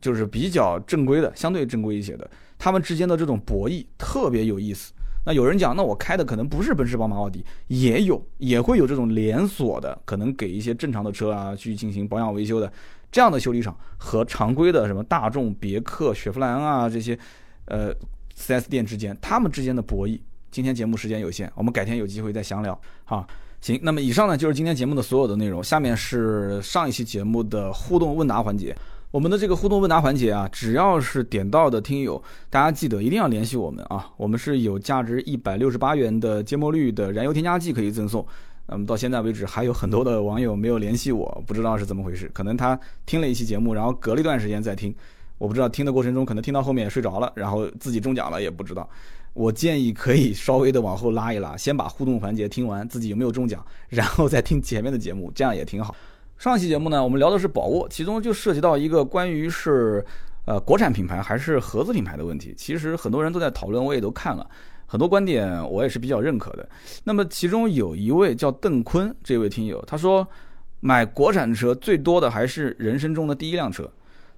[0.00, 4.94] 就是比较正规的，相对正规一些的，他们之间的这种博弈特别有意思。
[5.26, 12.72] 那有人讲，那我开的可能不是奔驰、宝马、奥迪，也有，也会有这种连锁的，可能给一些正常的车啊去进行保养维修的
[13.12, 17.18] 这样的修理厂，和常规的什么大众、别克、雪佛兰啊这些，
[17.66, 17.92] 呃。
[18.38, 20.20] 4S 店之间，他们之间的博弈。
[20.50, 22.78] 今天节目时间有限，我们改天有机会再详聊。
[23.02, 23.26] 哈，
[23.62, 25.64] 行，那么以上呢就是今天节目的所有的内容。
[25.64, 28.76] 下面是上一期节目的互动问答环节。
[29.16, 34.10] 我们的这个互动问答环节啊，只要是点到的听友，大家记得一定要联系我们啊。
[34.18, 38.26] 我们是有价值一百六十八元的芥末绿的燃油添加剂可以赠送。
[38.66, 42.30] 那么到现在为止，还有很多的网友没有联系我，不知道是怎么回事。
[42.34, 44.94] 可能他听了一期节目，然后隔了一段时间再听。
[45.38, 48.86] 我不知道听的过程中可能听到后面睡着了，然后自己中奖了也不知道。
[49.32, 55.96] 我建议可以稍微的往后拉一拉，先把互动环节听完，自己有没有中奖，然后再听前面的节目，这样也挺好。
[56.38, 60.04] 上期节目呢，我们聊的是宝沃，其中就涉及到一个关于是
[60.44, 62.54] 呃国产品牌还是合资品牌的问题。
[62.56, 64.46] 其实很多人都在讨论，我也都看了
[64.84, 66.68] 很多观点，我也是比较认可的。
[67.04, 70.26] 那么其中有一位叫邓坤这位听友，他说
[70.80, 73.90] 买国产车最多的还是人生中的第一辆车。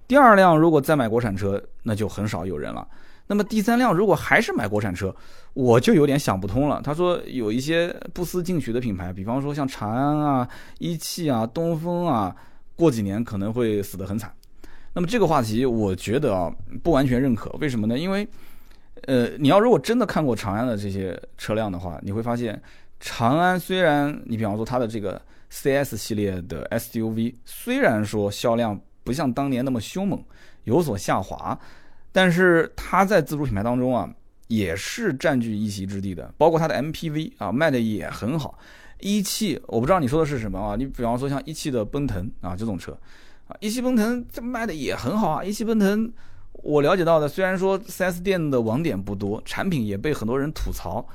[0.07, 2.87] 第二辆如果再买国产车，那就很少有人了。
[3.29, 5.15] 那么第三辆如果还是买国产车，
[5.55, 6.83] 我就有点想不通了。
[6.83, 10.49] 他说有一些不思进取的品牌，比方说像长安啊、
[10.79, 12.35] 一汽啊、东风啊，
[12.75, 14.35] 过几年可能会死得很惨。
[14.95, 16.53] 那么这个话题，我觉得啊
[16.83, 17.51] 不完全认可。
[17.61, 17.97] 为什么呢？
[17.97, 18.27] 因为，
[19.07, 22.61] 呃，你要如果真的看过长安的这些车辆的话，你会发现，
[22.99, 25.21] 长安虽然你比方说它的这个
[25.51, 28.81] CS 系列的 SUV，虽然说销量。
[29.05, 30.23] 不像当年那么凶猛，
[30.65, 31.59] 有所下滑，
[32.13, 34.09] 但是它在自主品牌当中啊，
[34.47, 36.33] 也是占据一席之地的。
[36.37, 38.59] 包括它的 MPV 啊，卖的也很好。
[39.01, 40.75] 一汽，我不知道你说的是什么啊？
[40.75, 42.99] 你比方说像一汽的奔腾啊这种车
[43.47, 45.45] 啊，一汽奔腾这卖的也很好啊。
[45.45, 46.13] 一汽奔腾，
[46.53, 51.07] 我了解到的，虽然说 4S 店的网点不多，产品也被很多人吐槽，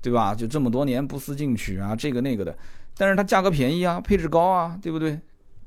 [0.00, 0.34] 对吧？
[0.34, 2.56] 就这么多年不思进取啊，这个那个的，
[2.96, 5.18] 但是它价格便宜啊，配置高啊，对不对？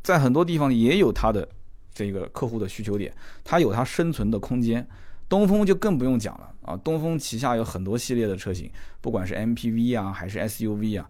[0.01, 1.47] 在很多地方也有它的。
[1.95, 3.11] 这个客户的需求点，
[3.43, 4.85] 它有它生存的空间。
[5.27, 8.69] 东风就更不用讲了啊，东风旗下有很多系列的车型，
[9.01, 11.09] 不管是 MPV 啊还是 SUV 啊，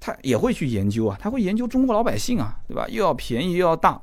[0.00, 2.88] 它也会去研究啊，它会研究中国老百姓啊，对吧？
[2.88, 4.02] 又要便宜又要大，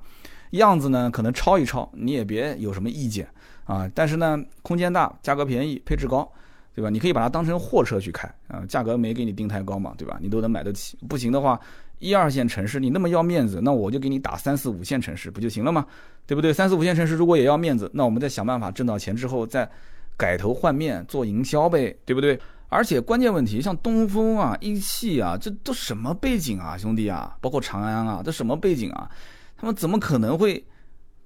[0.51, 3.27] 样子呢可能抄一抄，你也别有什么意见
[3.65, 3.85] 啊。
[3.93, 6.31] 但是呢，空间大，价格便宜，配置高，
[6.73, 6.89] 对吧？
[6.89, 10.17] 你可以把它当成货车去开啊，价格没给你定太高嘛，对吧？
[10.21, 10.97] 你都能买得起。
[11.09, 11.59] 不行的话。
[11.99, 15.85] 一二线城市你那么要面子，那我就给你打三四五线城市不就行了吗？
[16.25, 16.51] 对不对？
[16.51, 19.69] 三四五线城市如果也要面子，那我们再想办法挣到钱之后，再
[20.17, 22.39] 改头换面做营销呗，对不对？
[22.69, 29.09] 而且关键问题像东风啊、一汽啊，这都什么背景啊，兄弟啊，包括长安啊，这什么背景啊？
[29.57, 30.63] 他们怎么可能会，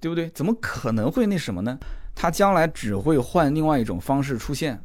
[0.00, 0.28] 对不对？
[0.30, 1.78] 怎么可能会那什么呢？
[2.14, 4.82] 他将来只会换另外一种方式出现，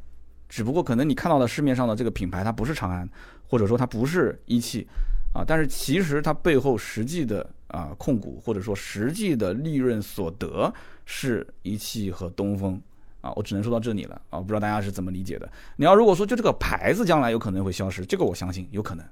[0.49, 3.09] 只不过可能你看到的市面上的这个品牌，它不是长安，
[3.47, 4.85] 或者说它不是一汽。
[5.33, 10.73] 啊，但是其实它背后实际的啊控股或者说实际的利润所得
[11.05, 12.81] 是一汽和东风
[13.21, 15.49] 啊，我只能说到这里了啊，不知道大家是怎么理解的。
[15.75, 19.05] 你要如果说就这个牌子将来有可能会消失，这个我相信有可能，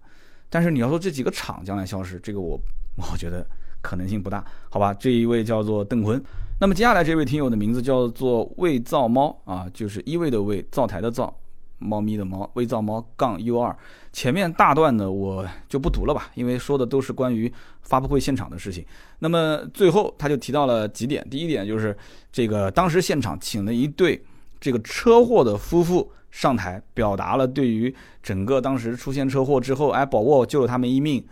[0.50, 2.60] 但是你要说这几个厂将来消失，这个我
[2.96, 3.46] 我觉得
[3.82, 4.94] 可能性不大，好吧？
[4.94, 6.22] 这一位叫做邓坤，
[6.60, 11.38] 那么接下来这位听友的名字叫做魏造猫啊，就是一位的魏，灶台的灶。
[11.80, 13.76] 猫咪的猫，微造猫杠 U 二，
[14.12, 17.52] 前面大段呢我就不读了吧，因为说的都是关于
[17.82, 18.86] 发布会现场的事情。
[19.20, 21.96] 那么最后他就提到了几点，第一点就是
[22.32, 24.24] 这个当时现场请了一对
[24.60, 31.24] 这个车祸的夫妇上台，表达了对于整个当时出现车祸之后，哎，宝沃救了他们一命，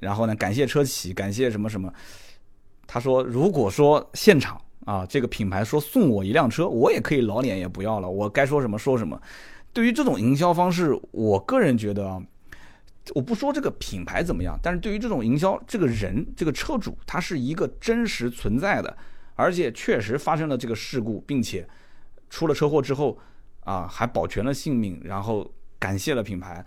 [0.00, 1.92] 然后呢感谢车企，感谢什么什么。
[2.86, 9.20] 他说如果说现场啊这个品牌说送我一辆车，我也可以老脸也不要了，我该说什么说什么。
[9.72, 12.22] 对于这种营销方式，我个人觉得啊，
[13.14, 18.96] 我不说这个品牌怎么样，但是对于这种营销，这个人这个车主他是一个真实存在的，
[19.36, 21.68] 而且确实发生了这个事故，并且
[22.28, 23.18] 出了车祸之后
[23.64, 26.64] 啊还保全了性命，然后感谢了品牌。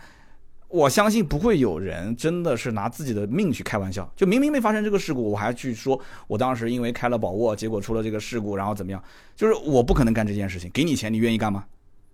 [0.70, 9.04] 我相信不会有人真的是拿自己的命去开玩笑，就明明没发生这个事故，我还去说我当时因为开了宝沃，结果出了这个事故，然后怎么样？
[9.36, 10.72] 就是我不可能干这件事情。
[10.72, 11.64] 给你钱，你愿意干吗？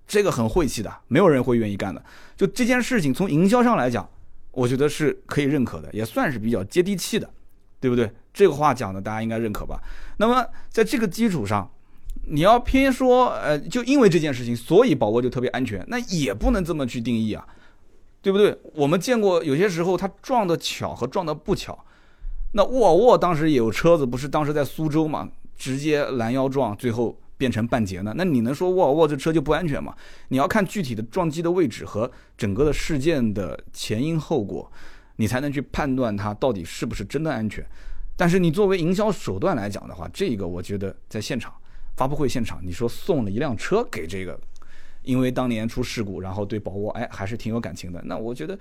[0.10, 2.04] 这个很晦气的，没有人会愿意干的。
[2.36, 4.10] 就这件事情，从营销上来讲，
[4.50, 7.30] 我觉得是可以认可的，也算是比较接地气的，
[7.80, 8.12] 对不对？
[8.34, 9.80] 这个话讲的大家应该认可吧？
[10.18, 11.70] 那么在这个基础上，
[12.24, 17.48] 你要偏说，呃，就因为这件事情，所以宝沃就特别安全，那也不能这么去定义啊，
[18.24, 18.58] 对不对？
[18.74, 21.78] 我们见过有些时候它撞的巧和撞的不巧，
[22.54, 27.16] 那沃尔沃当时也有车子，不是当时在苏州嘛，直接拦腰撞，最后。
[27.40, 28.14] 变成半截呢？
[28.18, 29.96] 那你能说沃尔沃这车就不安全吗？
[30.28, 34.70] 你要看具体的撞击的位置和整个的事件的前因后果，
[35.16, 37.66] 你才能去判断它到底是不是真的安全。
[38.18, 41.54] 但是你作为营销手段来讲的话，这个我觉得在现场
[41.96, 44.38] 发布会现场，你说送了一辆车给这个，
[45.04, 48.02] 因为当年出事故，然后对宝沃哎还是挺有感情的。
[48.04, 48.60] 那我觉得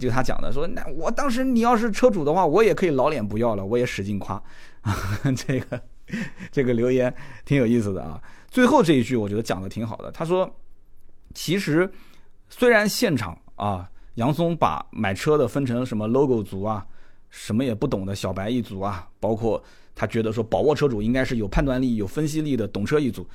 [0.00, 4.42] 就他讲的说，那我当时你要是车主的话，我也可以老脸不要了，我也使劲夸
[5.36, 5.80] 这个。
[6.50, 10.10] 这个留言挺有意思的啊，最后这一句我觉得讲的挺好的。
[10.10, 10.50] 他说，
[11.34, 11.90] 其实
[12.48, 16.86] 虽然现场啊，杨松把买车的分成什么 logo 族啊，
[17.28, 19.62] 什么也不懂的小白一族啊，包括
[19.94, 23.26] 他觉得说宝沃车主应该是有判断力、有分析力的懂车一族，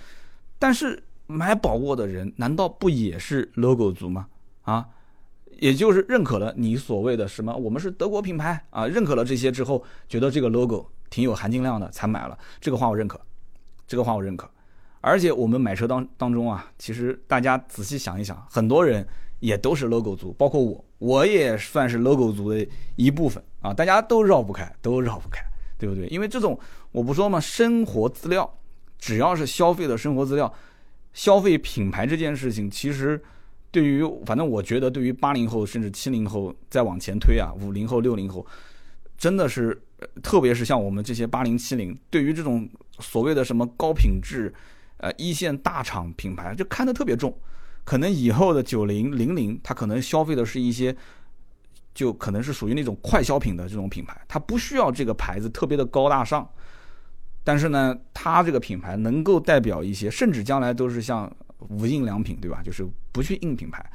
[0.57, 4.27] 但是买宝沃的人难道不也是 logo 族吗？
[4.63, 4.87] 啊，
[5.59, 10.89] 也就是认可了你所谓的什么，我们是德国品牌啊，认可了这些之后，觉得这个 logo。
[11.13, 13.21] 挺有含金量的，才买了这个话我认可，
[13.85, 14.49] 这个话我认可，
[14.99, 19.07] 而且我们买车当当中啊，其实大家仔细想一想，很多人
[19.39, 25.39] 也都是 logo 族，包括我，我也算是 logo 族的一部分啊，大家都绕不开，都绕不开，
[25.77, 26.07] 对不对？
[26.07, 26.59] 因为这种
[26.91, 28.51] 我不说嘛，生活资料，
[28.97, 30.51] 只要是消费的生活资料，
[31.13, 33.21] 消费品牌这件事情，其实
[33.69, 38.43] 对于反正我觉得对于八零后甚至七零后再往前推啊，五零后六零后，
[39.17, 39.81] 真的是。
[40.21, 44.53] 特别是像我们这些八零七零，对于这种所谓的什么高品质，
[44.97, 47.33] 呃一线大厂品牌，就看得特别重。
[47.85, 50.93] 可能以后的九零零零，他可能消费的是一些，
[51.93, 56.45] 就可能是属于那种快消品的这种品牌，他不需要这个牌子特别的高大上。
[57.45, 62.61] 但是呢，它这个品牌能够代表一些，甚至将来都是像无印良品，对吧？
[62.61, 63.89] 就是不去印品牌，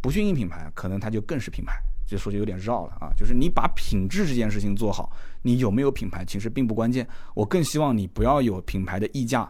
[0.00, 1.78] 不去印品牌，可能它就更是品牌。
[2.10, 7.06] 这说就有点绕了啊，就是你把品质这件事情做好，你有没有品牌其实并不关键。
[7.34, 9.48] 我更希望你不要有品牌的溢价，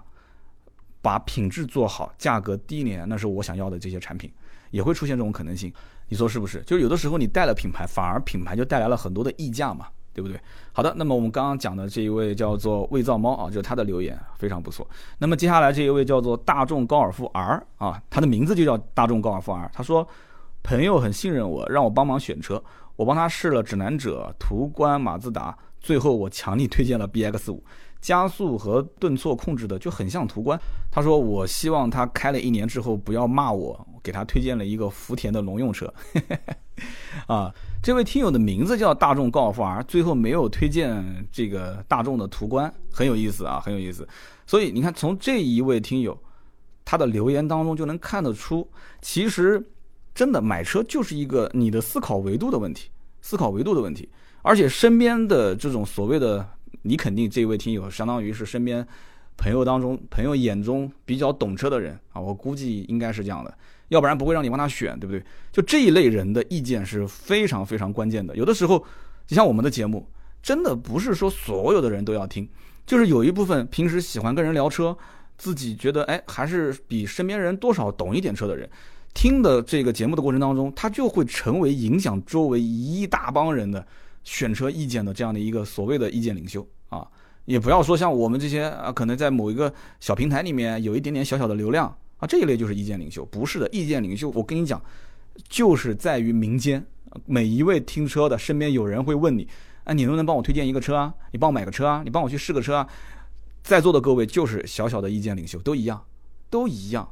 [1.00, 4.30] 把品质做好，价格低廉，那是我想要的这些产品
[4.72, 5.72] 也会出现这种可能性。
[6.06, 6.60] 你说是不是？
[6.66, 10.38] 就是有的时候你带了品牌，反而品牌就带来了很多的溢价嘛，对不对？
[10.74, 14.86] 好的，那么我们刚刚讲的这一位叫做伪造猫啊，就是他的留言非常不错。
[15.16, 20.06] 那么接下来这一位叫做大众高尔夫 R 啊，他的名字就叫大众高尔夫 R，他说。
[20.62, 22.62] 朋友很信任我，让我帮忙选车。
[22.96, 27.64] 我帮他试了指南者、途观、马自达，最后我强力推荐了 BX 五，
[28.00, 30.60] 加速和顿挫控制的就很像途观。
[30.90, 35.92] 他说我希望他开了一年之后不要骂我，给他推荐了一个福田的农用车。
[37.26, 44.06] 啊，这位听友的名字叫大众高尔夫 R，最后没有推荐这个大众的途观，很有意思啊，很有意思。
[44.46, 46.16] 所以你看，从这一位听友。
[46.82, 48.68] 他的留言当中就能看得出，
[49.00, 49.64] 其实
[50.14, 52.90] 真的买车就是一个你的思考维度的问题，
[53.20, 54.08] 思考维度的问题。
[54.42, 56.46] 而且身边的这种所谓的，
[56.82, 58.86] 你肯定这位听友相当于是身边
[59.36, 63.54] 朋友当中朋友眼中比较懂车的人啊，我估计应该是这样的，
[63.88, 65.22] 要不然不会让你帮他选，对不对？
[65.52, 68.34] 就这一类人的意见是非常非常关键的。
[68.36, 68.84] 有的时候，
[69.26, 70.06] 就像我们的节目，
[70.42, 72.48] 真的不是说所有的人都要听，
[72.86, 74.96] 就是有一部分平时喜欢跟人聊车。
[75.36, 78.68] 自己觉得哎，还是比身边人多少懂一点车的人，
[79.12, 83.84] 听的这个节目的过程当中，他就会成为影响周围一大帮人的
[84.24, 87.06] 选车意见的这样的一个所谓的意见领袖啊。
[87.46, 91.86] 也不要说像我们这些啊，可能在某一个小平台里面有一点点小小的流量
[92.18, 93.24] 啊，这一类就是意见领袖。
[93.24, 94.80] 不是的，意见领袖，我跟你讲，
[95.48, 96.86] 就是在于民间，
[97.26, 99.48] 每一位听车的身边有人会问你，
[99.84, 101.12] 哎，你能不能帮我推荐一个车啊？
[101.32, 102.02] 你帮我买个车啊？
[102.04, 102.86] 你帮我去试个车啊？
[103.64, 106.04] 在座的各位就是小小的意见领袖，都一样，
[106.48, 107.10] 都一样，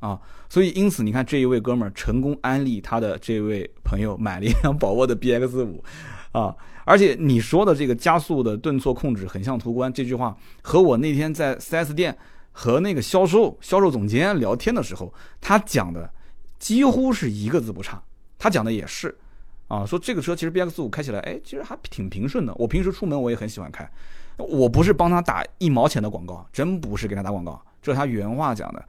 [0.00, 5.84] 啊，所以因此你看这一位哥们儿成功安利他的这位朋友买了一辆宝沃的 BX 五，
[6.32, 12.16] 啊，而且你说的这个加速的顿挫控制很像途观这句话，和我那天在 4S 店
[12.50, 16.10] 和那个销售销售总监聊天的时候，他讲的
[16.58, 18.02] 几乎是一个字不差，
[18.38, 19.14] 他讲的也是，
[19.68, 23.88] 啊，说这个车其实 BX 五开起来，哎，其实还挺平顺的，我平时出门我也很喜欢开。
[24.38, 28.82] 我不是帮他打一毛钱的广告，真不是给他打广告，这是他原话讲的。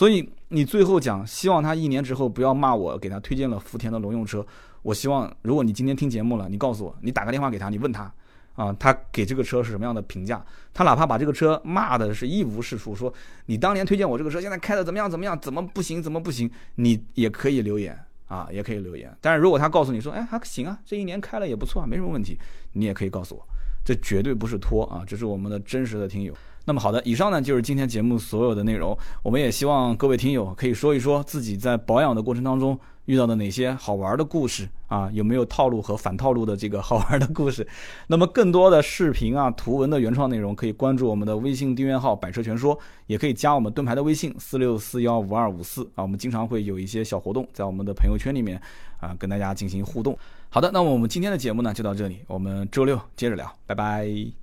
[0.00, 4.42] 所以你最后讲，希望他一年之后不要骂我给他推荐了福田的农用车。
[4.80, 8.10] 我希望，如果你今天听节目了，你告诉我，你打个电话给他，你问他
[8.54, 10.42] 啊，他给这个车是什么样的评价？
[10.72, 13.12] 他哪怕把这个车骂的是一无是处，说
[13.44, 17.94] 你当年推荐我这个车，现在开的怎么样怎么样，怎么不行怎么不行，你也可以留言
[18.26, 19.14] 啊，也可以留言。
[19.20, 22.38] 但是如果他告诉你说，哎还行啊，这一年开了也不错啊，没什么问题，
[22.72, 23.46] 你也可以告诉我。
[23.84, 26.34] 这绝对不是托啊，这是我们的真实的听友。
[26.64, 28.96] 那么好的，以上呢就是今天节目所有的内容。
[29.22, 37.66] 我们也希望各位听友可以说一说自己在保养的过程当中遇到的哪些好玩的故事啊，有没有套路和反套路的这个好玩的故事。
[38.06, 46.02] 那么更多的视频啊、图文的原创内容，可以关注我们的微信订阅号“百车全说”，也可以加我们盾牌的微信四六四幺五二五四啊。
[46.02, 48.60] 我们经常会有一些小活动在我们的朋友圈里面
[49.00, 50.16] 啊，跟大家进行互动。
[50.50, 54.39] 好的，那么我们今天的节目呢就到这里，我们周六接着聊，拜拜。